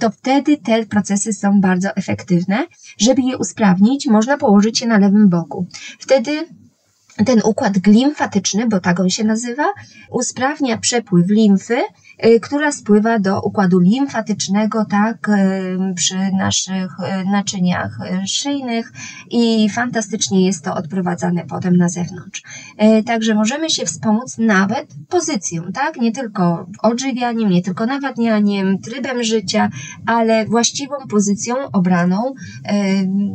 [0.00, 2.66] To wtedy te procesy są bardzo efektywne.
[2.98, 5.66] Żeby je usprawnić, można położyć je na lewym boku.
[5.98, 6.46] Wtedy
[7.26, 9.64] ten układ glimfatyczny, bo tak on się nazywa,
[10.10, 11.78] usprawnia przepływ limfy,
[12.26, 18.92] y, która spływa do układu limfatycznego, tak, y, przy naszych y, naczyniach szyjnych
[19.30, 22.42] i fantastycznie jest to odprowadzane potem na zewnątrz.
[23.06, 29.70] Także możemy się wspomóc nawet pozycją, tak, nie tylko odżywianiem, nie tylko nawadnianiem, trybem życia,
[30.06, 32.34] ale właściwą pozycją obraną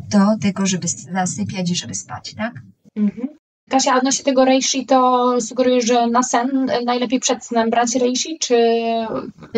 [0.09, 2.53] do tego, żeby zasypiać i żeby spać, tak?
[2.95, 3.38] Mhm.
[3.69, 8.57] Kasia, odnośnie tego reishi, to sugerujesz, że na sen najlepiej przed snem brać reishi, czy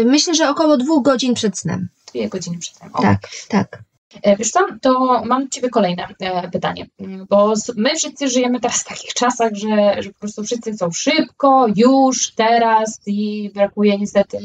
[0.06, 1.88] Myślę, że około dwóch godzin przed snem.
[2.12, 2.90] dwie godziny przed snem?
[2.94, 3.02] O.
[3.02, 3.84] Tak, tak.
[4.24, 6.88] E, Wiesz co, to mam do Ciebie kolejne e, pytanie,
[7.30, 11.66] bo my wszyscy żyjemy teraz w takich czasach, że, że po prostu wszyscy chcą szybko,
[11.76, 14.38] już, teraz i brakuje niestety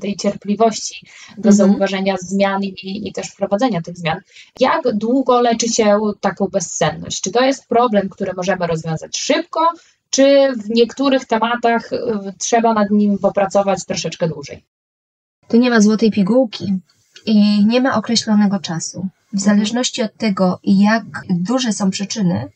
[0.00, 1.06] tej cierpliwości
[1.38, 1.54] do Mhm.
[1.54, 4.20] zauważenia zmian i, i też wprowadzenia tych zmian.
[4.60, 7.20] Jak długo leczy się taką bezsenność?
[7.20, 9.60] Czy to jest problem, który możemy rozwiązać szybko,
[10.10, 11.98] czy w niektórych tematach e,
[12.38, 14.64] trzeba nad nim popracować troszeczkę dłużej?
[15.48, 16.74] Tu nie ma złotej pigułki
[17.26, 19.08] i nie ma określonego czasu.
[19.32, 22.48] W zależności od tego, jak duże są przyczyny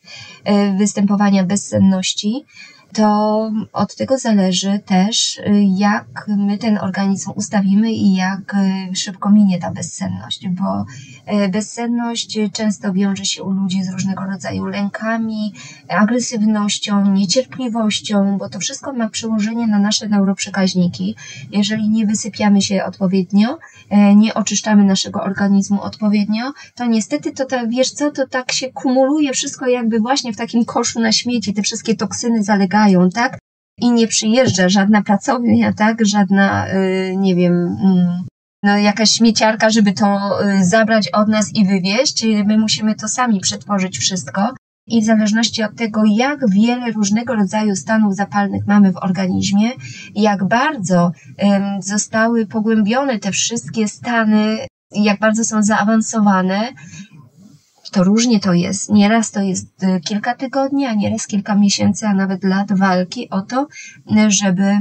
[0.45, 2.45] e, występowania bezsenności,
[2.93, 9.31] to od tego zależy też, e, jak my ten organizm ustawimy i jak e, szybko
[9.31, 10.85] minie ta bezsenność, bo
[11.27, 15.53] e, bezsenność często wiąże się u ludzi z różnego rodzaju lękami,
[15.89, 21.17] agresywnością, niecierpliwością, bo to wszystko ma przełożenie na nasze neuroprzekaźniki.
[21.51, 23.59] Jeżeli nie wysypiamy się odpowiednio,
[24.17, 29.33] nie oczyszczamy naszego organizmu odpowiednio, to niestety to tak, wiesz co, to tak się kumuluje
[29.33, 32.82] wszystko jakby właśnie w takim koszu na śmieci, te wszystkie toksyny zalegają,
[33.15, 33.39] tak?
[33.79, 36.07] I nie przyjeżdża żadna pracownia, tak?
[36.07, 38.23] Żadna, y, nie wiem, mm,
[38.63, 42.27] no jakaś śmieciarka, żeby to y, zabrać od nas i wywieźć.
[42.47, 44.55] My musimy to sami przetworzyć wszystko.
[44.87, 49.71] I w zależności od tego, jak wiele różnego rodzaju stanów zapalnych mamy w organizmie,
[50.15, 51.13] jak bardzo
[51.81, 54.59] zostały pogłębione te wszystkie stany,
[54.95, 56.69] jak bardzo są zaawansowane,
[57.93, 58.91] to różnie to jest.
[58.91, 63.41] Nieraz to jest y, kilka tygodni, a nieraz kilka miesięcy, a nawet lat walki o
[63.43, 63.67] to,
[64.17, 64.79] y, żeby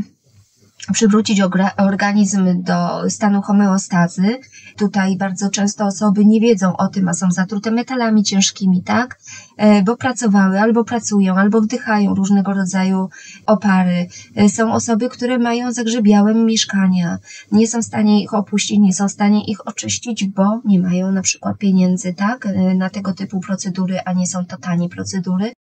[0.93, 1.41] przywrócić
[1.77, 4.39] organizm do stanu homeostazy.
[4.77, 9.19] Tutaj bardzo często osoby nie wiedzą o tym, a są zatrute metalami ciężkimi, tak?
[9.61, 13.09] E, Bo pracowały, albo pracują, albo wdychają różnego rodzaju
[13.45, 14.07] opary.
[14.35, 17.17] E, Są osoby, które mają zagrzebiałe mieszkania,
[17.51, 21.11] nie są w stanie ich opuścić, nie są w stanie ich oczyścić, bo nie mają
[21.11, 22.45] na przykład pieniędzy, tak?
[22.45, 25.53] E, Na tego typu procedury, a nie są to tanie procedury.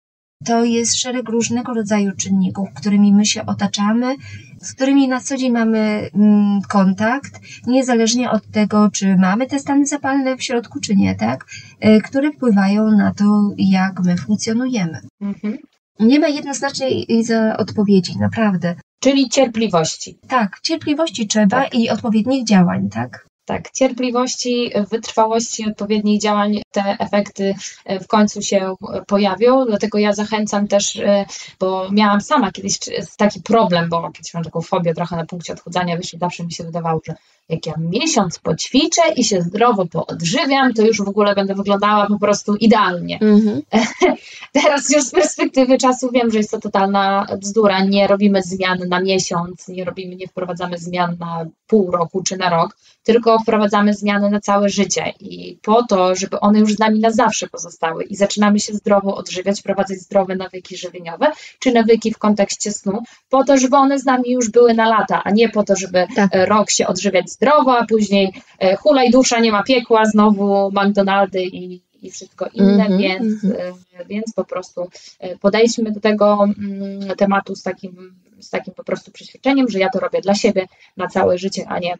[0.46, 4.16] To jest szereg różnego rodzaju czynników, którymi my się otaczamy,
[4.62, 9.86] z którymi na co dzień mamy mm, kontakt, niezależnie od tego, czy mamy te stany
[9.86, 11.46] zapalne w środku, czy nie, tak?
[11.80, 15.00] E, Które wpływają na to, jak my funkcjonujemy.
[15.22, 15.58] Mhm.
[16.00, 18.76] Nie ma jednoznacznej za odpowiedzi, naprawdę.
[19.00, 20.18] Czyli cierpliwości.
[20.28, 21.76] Tak, cierpliwości trzeba Tak.
[21.76, 23.29] i odpowiednich działań, tak?
[23.50, 29.66] Tak, cierpliwości, wytrwałości, odpowiednich działań, te efekty e, w końcu się e, pojawią.
[29.66, 31.26] Dlatego ja zachęcam też, e,
[31.60, 32.80] bo miałam sama kiedyś
[33.18, 36.52] taki problem, bo kiedyś mam taką fobię trochę na punkcie odchudzania, wiesz, i zawsze mi
[36.52, 37.16] się wydawało, że
[37.50, 42.20] jak ja miesiąc poćwiczę i się zdrowo poodżywiam, to już w ogóle będę wyglądała po
[42.20, 43.20] prostu idealnie.
[43.22, 43.62] Mhm.
[44.62, 47.84] Teraz już z perspektywy czasu wiem, że jest to totalna bzdura.
[47.84, 52.50] Nie robimy zmian na miesiąc, nie robimy, nie wprowadzamy zmian na pół roku czy na
[52.50, 57.00] rok, tylko wprowadzamy zmiany na całe życie i po to, żeby one już z nami
[57.00, 62.18] na zawsze pozostały i zaczynamy się zdrowo odżywiać, wprowadzać zdrowe nawyki żywieniowe czy nawyki w
[62.18, 65.64] kontekście snu, po to, żeby one z nami już były na lata, a nie po
[65.64, 66.30] to, żeby Tak.
[66.34, 71.82] rok się odżywiać zdrowo, a później e, hulaj dusza, nie ma piekła, znowu McDonaldy i,
[72.02, 73.74] i wszystko inne, Mhm, więc, mhm.
[74.00, 78.84] e, więc po prostu e, podejdźmy do tego mm, tematu z takim, z takim po
[78.84, 80.68] prostu przeświadczeniem, że ja to robię dla siebie
[80.98, 81.96] na całe życie, a nie,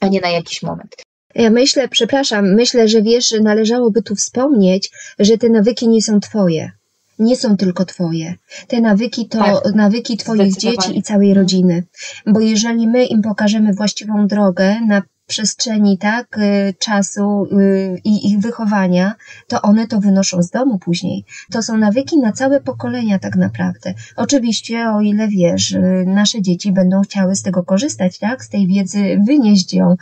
[0.00, 0.96] a nie na jakiś moment.
[1.34, 6.72] Ja myślę, przepraszam, myślę, że wiesz, należałoby tu wspomnieć, że te nawyki nie są twoje.
[7.18, 8.34] Nie są tylko twoje.
[8.68, 11.84] Te nawyki to Tak, nawyki twoich dzieci i całej rodziny.
[12.26, 18.38] Bo jeżeli my im pokażemy właściwą drogę na przestrzeni tak y, czasu y, i ich
[18.38, 19.14] wychowania,
[19.48, 21.24] to one to wynoszą z domu później.
[21.52, 23.94] To są nawyki na całe pokolenia tak naprawdę.
[24.16, 28.66] Oczywiście, o ile wiesz, y, nasze dzieci będą chciały z tego korzystać, tak, z tej
[28.66, 29.96] wiedzy wynieść ją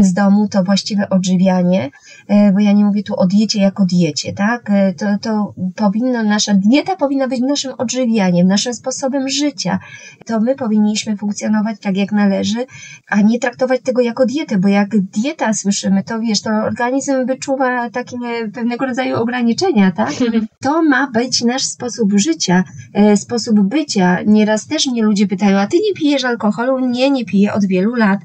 [0.00, 1.90] z domu, to właściwe odżywianie,
[2.54, 4.70] bo ja nie mówię tu o diecie jako diecie, tak?
[4.96, 9.78] To, to powinno, nasza dieta powinna być naszym odżywianiem, naszym sposobem życia.
[10.26, 12.66] To my powinniśmy funkcjonować tak, jak należy,
[13.08, 17.90] a nie traktować tego jako dietę, bo jak dieta słyszymy, to wiesz, to organizm wyczuwa
[17.90, 18.16] takie
[18.54, 20.12] pewnego rodzaju ograniczenia, tak?
[20.62, 22.64] To ma być nasz sposób życia,
[22.94, 24.22] e, sposób bycia.
[24.26, 26.78] Nieraz też mnie ludzie pytają, a ty nie pijesz alkoholu?
[26.78, 28.20] Nie, nie piję od wielu lat.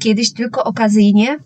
[0.00, 1.38] Kiedyś tylko okazyjnie,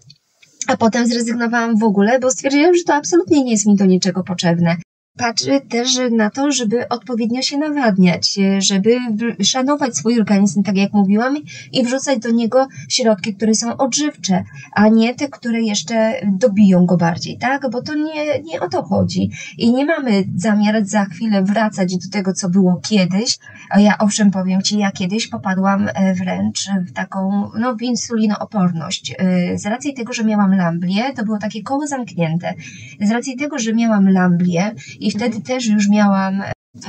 [0.67, 4.25] a potem zrezygnowałam w ogóle, bo stwierdziłam, że to absolutnie nie jest mi do niczego
[4.25, 4.77] potrzebne.
[5.17, 8.97] Patrzy też na to, żeby odpowiednio się nawadniać, żeby
[9.43, 11.37] szanować swój organizm, tak jak mówiłam,
[11.73, 16.97] i wrzucać do niego środki, które są odżywcze, a nie te, które jeszcze dobiją go
[16.97, 17.71] bardziej, tak?
[17.71, 19.31] Bo to nie, nie o to chodzi.
[19.59, 23.39] I nie mamy zamiar za chwilę wracać do tego, co było kiedyś.
[23.71, 29.15] A ja owszem powiem Ci, ja kiedyś popadłam e, wręcz w taką, no, w insulinooporność.
[29.19, 32.55] E, z racji tego, że miałam lamblię, to było takie koło zamknięte.
[33.01, 34.75] Z racji tego, że miałam lamblię
[35.05, 36.43] i wtedy też już miałam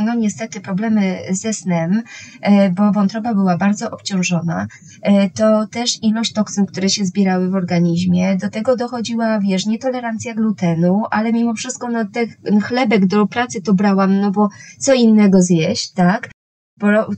[0.06, 2.02] no niestety problemy ze snem,
[2.42, 4.68] e, bo wątroba była bardzo obciążona,
[5.02, 10.34] e, to też ilość toksyn, które się zbierały w organizmie, do tego dochodziła, wiesz, nietolerancja
[10.34, 12.06] glutenu, ale mimo wszystko no
[12.46, 16.30] ten chlebek do pracy to brałam, no bo co innego zjeść, tak?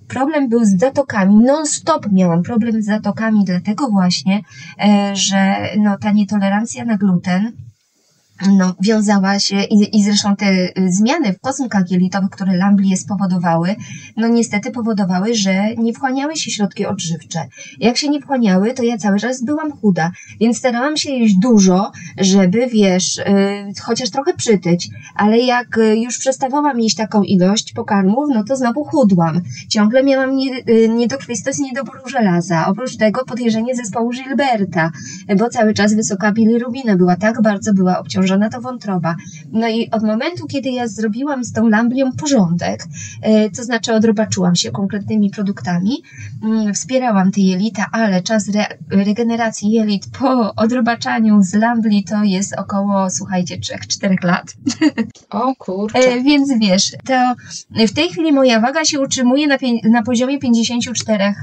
[0.08, 4.42] Problem był z zatokami, non-stop miałam problem z zatokami, dlatego właśnie,
[4.80, 7.67] e, że no, ta nietolerancja na gluten
[8.46, 13.76] no, wiązała się i, i zresztą te y, zmiany w kosmkach jelitowych, które Lamblie spowodowały,
[14.18, 17.40] no niestety powodowały, że nie wchłaniały się środki odżywcze.
[17.80, 21.92] Jak się nie wchłaniały, to ja cały czas byłam chuda, więc starałam się jeść dużo,
[22.18, 23.24] żeby, wiesz, yy,
[23.82, 28.84] chociaż trochę przytyć, ale jak y, już przestawałam jeść taką ilość pokarmów, no to znowu
[28.84, 29.42] chudłam.
[29.70, 30.50] Ciągle miałam nie,
[30.90, 32.68] niedokrwistość niedobór żelaza.
[32.68, 34.92] Oprócz tego podejrzenie zespołu Gilberta,
[35.38, 39.16] bo cały czas wysoka bilirubina była, tak bardzo była obciążona obciążona to wątroba.
[39.52, 42.84] No i od momentu, kiedy ja zrobiłam z tą lamblią porządek,
[43.22, 46.04] e, to znaczy odrobaczyłam się konkretnymi produktami,
[46.44, 52.56] mm, wspierałam te jelita, ale czas re regeneracji jelit po odrobaczaniu z lambli to jest
[52.60, 54.54] około, słuchajcie, 3-4 lat.
[55.30, 56.00] O kurczę.
[56.00, 57.36] E, więc wiesz, to
[57.88, 61.34] w tej chwili moja waga się utrzymuje na, na poziomie 54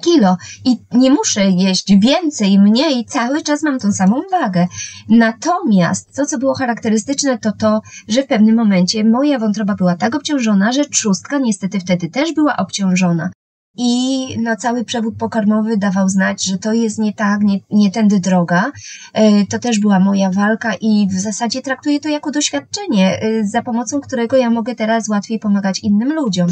[0.00, 4.66] kilo i nie muszę jeść więcej, mniej, cały czas mam tą samą wagę.
[5.08, 10.14] Natomiast to, co było charakterystyczne, to to, że w pewnym momencie moja wątroba była tak
[10.14, 13.30] obciążona, że trzustka niestety wtedy też była obciążona
[13.76, 18.20] i no, cały przewód pokarmowy dawał znać, że to jest nie tak, nie, nie tędy
[18.20, 18.72] droga.
[19.12, 23.62] E, to też była moja walka i w zasadzie traktuję to jako doświadczenie, e, za
[23.62, 26.48] pomocą którego ja mogę teraz łatwiej pomagać innym ludziom.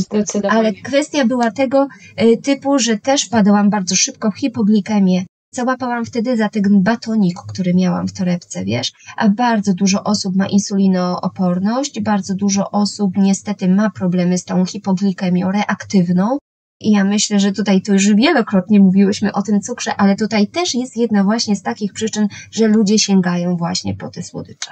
[0.49, 5.25] Ale kwestia była tego e, typu, że też padałam bardzo szybko w hipoglikemię.
[5.55, 8.93] Załapałam wtedy za ten batonik, który miałam w torebce, wiesz?
[9.17, 15.51] A bardzo dużo osób ma insulinooporność, bardzo dużo osób niestety ma problemy z tą hipoglikemią
[15.51, 16.39] reaktywną,
[16.83, 20.75] i ja myślę, że tutaj to już wielokrotnie mówiłyśmy o tym cukrze, ale tutaj też
[20.75, 24.71] jest jedna właśnie z takich przyczyn, że ludzie sięgają właśnie po te słodycze.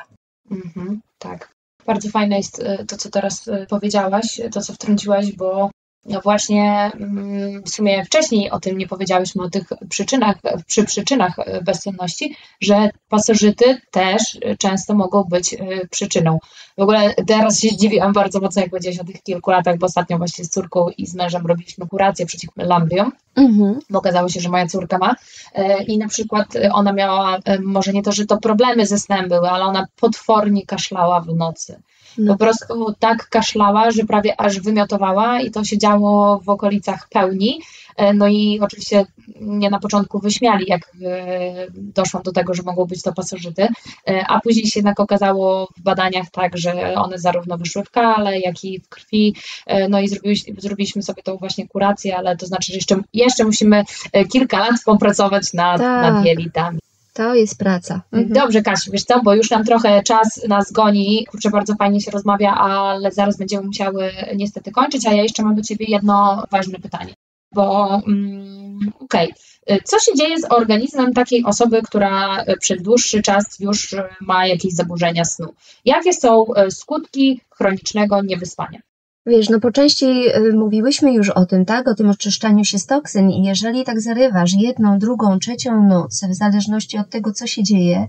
[0.51, 1.53] Mhm, tak.
[1.87, 5.71] Bardzo fajne jest e, to, co teraz e, powiedziałaś, to, co wtrąciłaś, bo
[6.05, 10.37] no właśnie mm, w sumie wcześniej o tym nie powiedziałyśmy, o tych przyczynach,
[10.67, 15.59] przy przyczynach e, bezsenności, że pasożyty też często mogą być e,
[15.91, 16.39] przyczyną.
[16.79, 20.19] W ogóle teraz się zdziwiłam bardzo mocno, jak powiedziałeś o tych kilku latach, bo ostatnio
[20.19, 23.81] właśnie z córką i z mężem robiliśmy kurację przeciw lambiom, mhm.
[23.91, 25.15] bo okazało się, że moja córka ma
[25.55, 29.51] e, i na przykład ona miała, może nie to, że to problemy ze snem były,
[29.51, 31.81] ale ona potwornie kaszlała w nocy.
[32.19, 32.33] No.
[32.33, 37.61] Po prostu tak kaszlała, że prawie aż wymiotowała i to się działo w okolicach pełni.
[37.97, 39.07] E, no i oczywiście
[39.41, 43.69] mnie na początku wyśmiali, jak e, doszłam do tego, że mogą być to pasożyty,
[44.09, 48.41] e, a później się jednak okazało w badaniach tak, że one zarówno wyszły w kale,
[48.41, 49.35] jak i w krwi.
[49.89, 53.85] No i zrobiliśmy, zrobiliśmy sobie tą właśnie kurację, ale to znaczy, że jeszcze, jeszcze musimy
[54.33, 56.03] kilka lat popracować nad, tak.
[56.03, 56.79] nad jelitami.
[57.13, 58.03] To jest praca.
[58.13, 58.33] Mhm.
[58.33, 62.11] Dobrze, Kasiu, wiesz co, bo już nam trochę czas nas goni, kurczę, bardzo fajnie się
[62.11, 66.79] rozmawia, ale zaraz będziemy musiały niestety kończyć, a ja jeszcze mam do Ciebie jedno ważne
[66.79, 67.15] pytanie,
[67.55, 69.33] bo mm, okej,
[69.67, 69.79] okay.
[69.85, 75.25] co się dzieje z organizmem takiej osoby, która przez dłuższy czas już ma jakieś zaburzenia
[75.25, 75.55] snu?
[75.85, 78.81] Jakie są e, skutki chronicznego niewyspania?
[79.27, 80.07] Wiesz, no po części
[80.37, 81.89] y, mówiłyśmy już o tym, tak?
[81.89, 86.35] O tym oczyszczaniu się z toksyn i jeżeli tak zarywasz jedną, drugą, trzecią noc, w
[86.35, 88.07] zależności od tego, co się dzieje,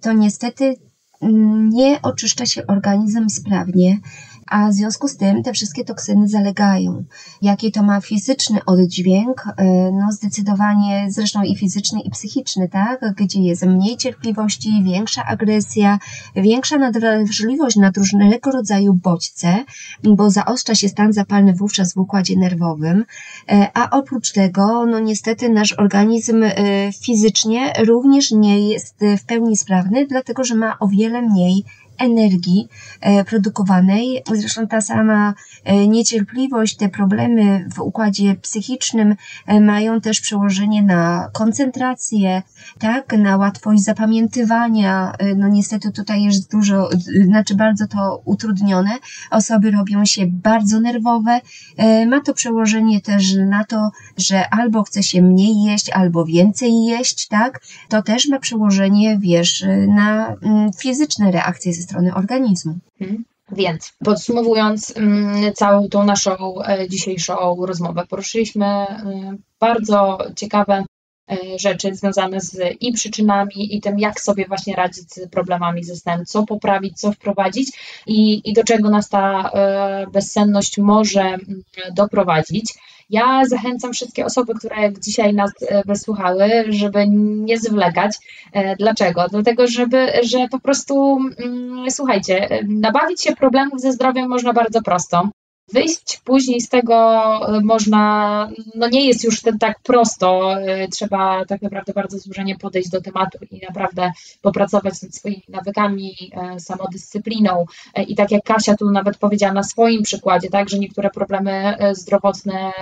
[0.00, 0.74] to niestety
[1.22, 3.98] mm, nie oczyszcza się organizm sprawnie,
[4.50, 7.04] a w związku z tym te wszystkie toksyny zalegają.
[7.42, 9.44] Jaki to ma fizyczny oddźwięk?
[9.56, 13.14] E, no zdecydowanie zresztą i fizyczny i psychiczny, tak?
[13.16, 15.98] Gdzie jest mniej cierpliwości, większa agresja,
[16.36, 19.64] większa nadwrażliwość na różnego rodzaju bodźce,
[20.02, 23.04] bo zaostrza się stan zapalny wówczas w układzie nerwowym,
[23.48, 26.52] e, a oprócz tego, no niestety nasz organizm e,
[26.92, 31.64] fizycznie również nie jest w pełni sprawny, dlatego że ma o wiele mniej
[31.98, 32.68] energii
[33.00, 34.22] e, produkowanej.
[34.34, 35.34] Zresztą ta sama
[35.64, 39.14] e, niecierpliwość, te problemy w układzie psychicznym
[39.46, 42.42] e, mają też przełożenie na koncentrację,
[42.78, 45.12] tak, na łatwość zapamiętywania.
[45.36, 46.88] No niestety tutaj jest dużo,
[47.24, 48.90] znaczy bardzo to utrudnione.
[49.30, 51.40] Osoby robią się bardzo nerwowe.
[52.06, 57.28] Ma to przełożenie też na to, że albo chce się mniej jeść, albo więcej jeść,
[57.28, 57.60] tak?
[57.88, 62.78] To też ma przełożenie, wiesz, na mm, fizyczne reakcje ze strony organizmu.
[63.00, 63.24] Mhm.
[63.52, 70.84] Więc podsumowując mm, całą tą naszą e, dzisiejszą rozmowę, poruszyliśmy e, bardzo ciekawe
[71.30, 75.96] e, rzeczy związane z i przyczynami, i tym, jak sobie właśnie radzić z problemami ze
[75.96, 77.68] snem, co poprawić, co wprowadzić
[78.06, 79.50] i, i do czego nas ta
[80.12, 81.62] bezsenność może mm,
[81.94, 82.74] doprowadzić.
[83.10, 88.16] Ja zachęcam wszystkie osoby, które dzisiaj nas e, wysłuchały, żeby nie zwlekać.
[88.52, 89.26] E, dlaczego?
[89.30, 94.82] Dlatego, żeby, że po prostu, mm, słuchajcie, e, nabawić się problemów ze zdrowiem można bardzo
[94.82, 95.28] prosto.
[95.72, 96.94] Wyjść później z tego
[97.48, 102.88] e, można, no nie jest już tak prosto, e, trzeba tak naprawdę bardzo złożenie podejść
[102.88, 104.12] do tematu i naprawdę
[104.42, 107.66] popracować nad swoimi nawykami, e, samodyscypliną
[108.06, 112.72] i tak jak Kasia tu nawet powiedziała na swoim przykładzie, tak, że niektóre problemy zdrowotne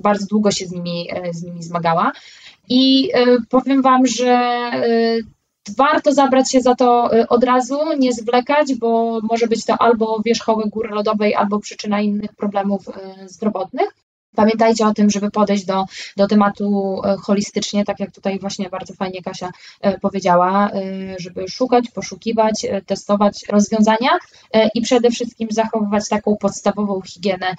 [0.00, 2.12] bardzo długo się z nimi, z nimi zmagała.
[2.68, 3.10] I
[3.48, 4.70] powiem Wam, że
[5.76, 10.20] warto zabrać się za to y, od razu, nie zwlekać, bo może być to albo
[10.24, 12.92] wierzchołek góry lodowej, albo przyczyna innych problemów y,
[13.28, 13.88] zdrowotnych.
[14.36, 15.84] Pamiętajcie o tym, żeby podejść do,
[16.16, 19.50] do tematu y, holistycznie, tak jak tutaj właśnie bardzo fajnie Kasia
[20.02, 20.70] powiedziała,
[21.18, 24.10] żeby szukać, poszukiwać, testować rozwiązania
[24.74, 27.54] i przede wszystkim zachowywać taką podstawową higienę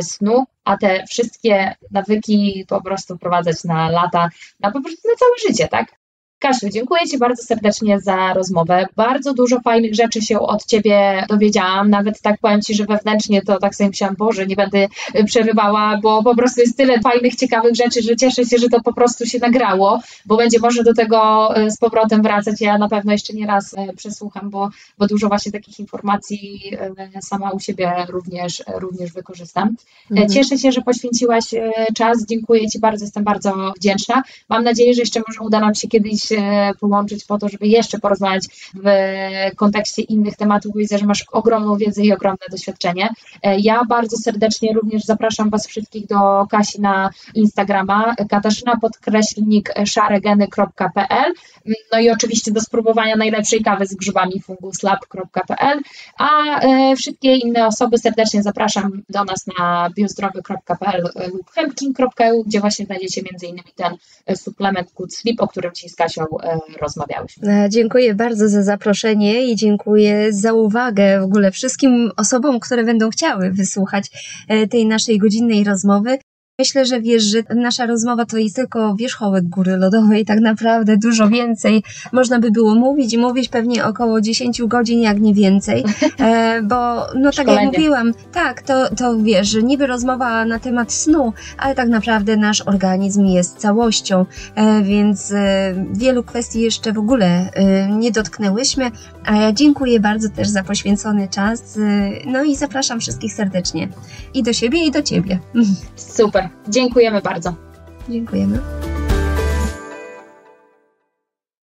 [0.00, 4.28] snu, a te wszystkie nawyki po prostu wprowadzać na lata,
[4.60, 6.05] na po prostu na całe życie, tak?
[6.46, 8.86] Kasiu, dziękuję Ci bardzo serdecznie za rozmowę.
[8.96, 11.90] Bardzo dużo fajnych rzeczy się od Ciebie dowiedziałam.
[11.90, 16.00] Nawet tak powiem Ci, że wewnętrznie to tak sobie myślałam, Boże, nie będę y, przerywała,
[16.02, 19.26] bo po prostu jest tyle fajnych, ciekawych rzeczy, że cieszę się, że to po prostu
[19.26, 22.60] się nagrało, bo będzie można do tego y, z powrotem wracać.
[22.60, 26.72] Ja na pewno jeszcze nie raz y, przesłucham, bo, bo dużo właśnie takich informacji
[27.20, 29.76] sama u siebie również, również wykorzystam.
[30.10, 30.28] Mhm.
[30.28, 31.44] Cieszę się, że poświęciłaś
[31.94, 32.26] czas.
[32.28, 34.22] Dziękuję Ci bardzo, jestem bardzo wdzięczna.
[34.48, 36.32] Mam nadzieję, że jeszcze może uda nam się kiedyś
[36.80, 38.86] połączyć po to, żeby jeszcze porozmawiać w
[39.56, 40.76] kontekście innych tematów.
[40.76, 43.08] Widzę, że masz ogromną wiedzę i ogromne doświadczenie.
[43.42, 51.32] E, ja bardzo serdecznie również zapraszam Was wszystkich do Kasi na Instagrama katarzyna podkreślnik szaregeny.pl
[51.92, 55.80] no i oczywiście do spróbowania najlepszej kawy z grzybami funguslab.pl
[56.18, 62.86] a e, wszystkie inne osoby serdecznie zapraszam do nas na biozdrowy.pl lub hempking.eu, gdzie właśnie
[62.86, 63.96] znajdziecie innymi ten
[64.36, 67.64] suplement Good Sleep, o którym Ci z E, rozmawiałyśmy.
[67.64, 73.10] E, dziękuję bardzo za zaproszenie i dziękuję za uwagę w ogóle wszystkim osobom, które będą
[73.10, 74.10] chciały wysłuchać
[74.48, 76.18] e, tej naszej godzinnej rozmowy.
[76.58, 81.28] Myślę, że wiesz, że nasza rozmowa to jest tylko wierzchołek góry lodowej, tak naprawdę dużo
[81.28, 81.82] więcej
[82.12, 85.84] można by było mówić i mówić pewnie około 10 godzin, jak nie więcej,
[86.18, 90.92] e, bo no tak jak mówiłam, tak, to, to wiesz, że niby rozmowa na temat
[90.92, 96.98] snu, ale tak naprawdę nasz organizm jest całością, e, więc e, wielu kwestii jeszcze w
[96.98, 97.50] ogóle
[97.90, 98.90] nie dotknęłyśmy,
[99.24, 101.78] a ja dziękuję bardzo też za poświęcony czas,
[102.26, 103.88] no i zapraszam wszystkich serdecznie
[104.34, 105.38] i do siebie i do ciebie.
[105.96, 106.45] Super.
[106.68, 107.54] Dziękujemy bardzo.
[108.08, 108.58] Dziękujemy.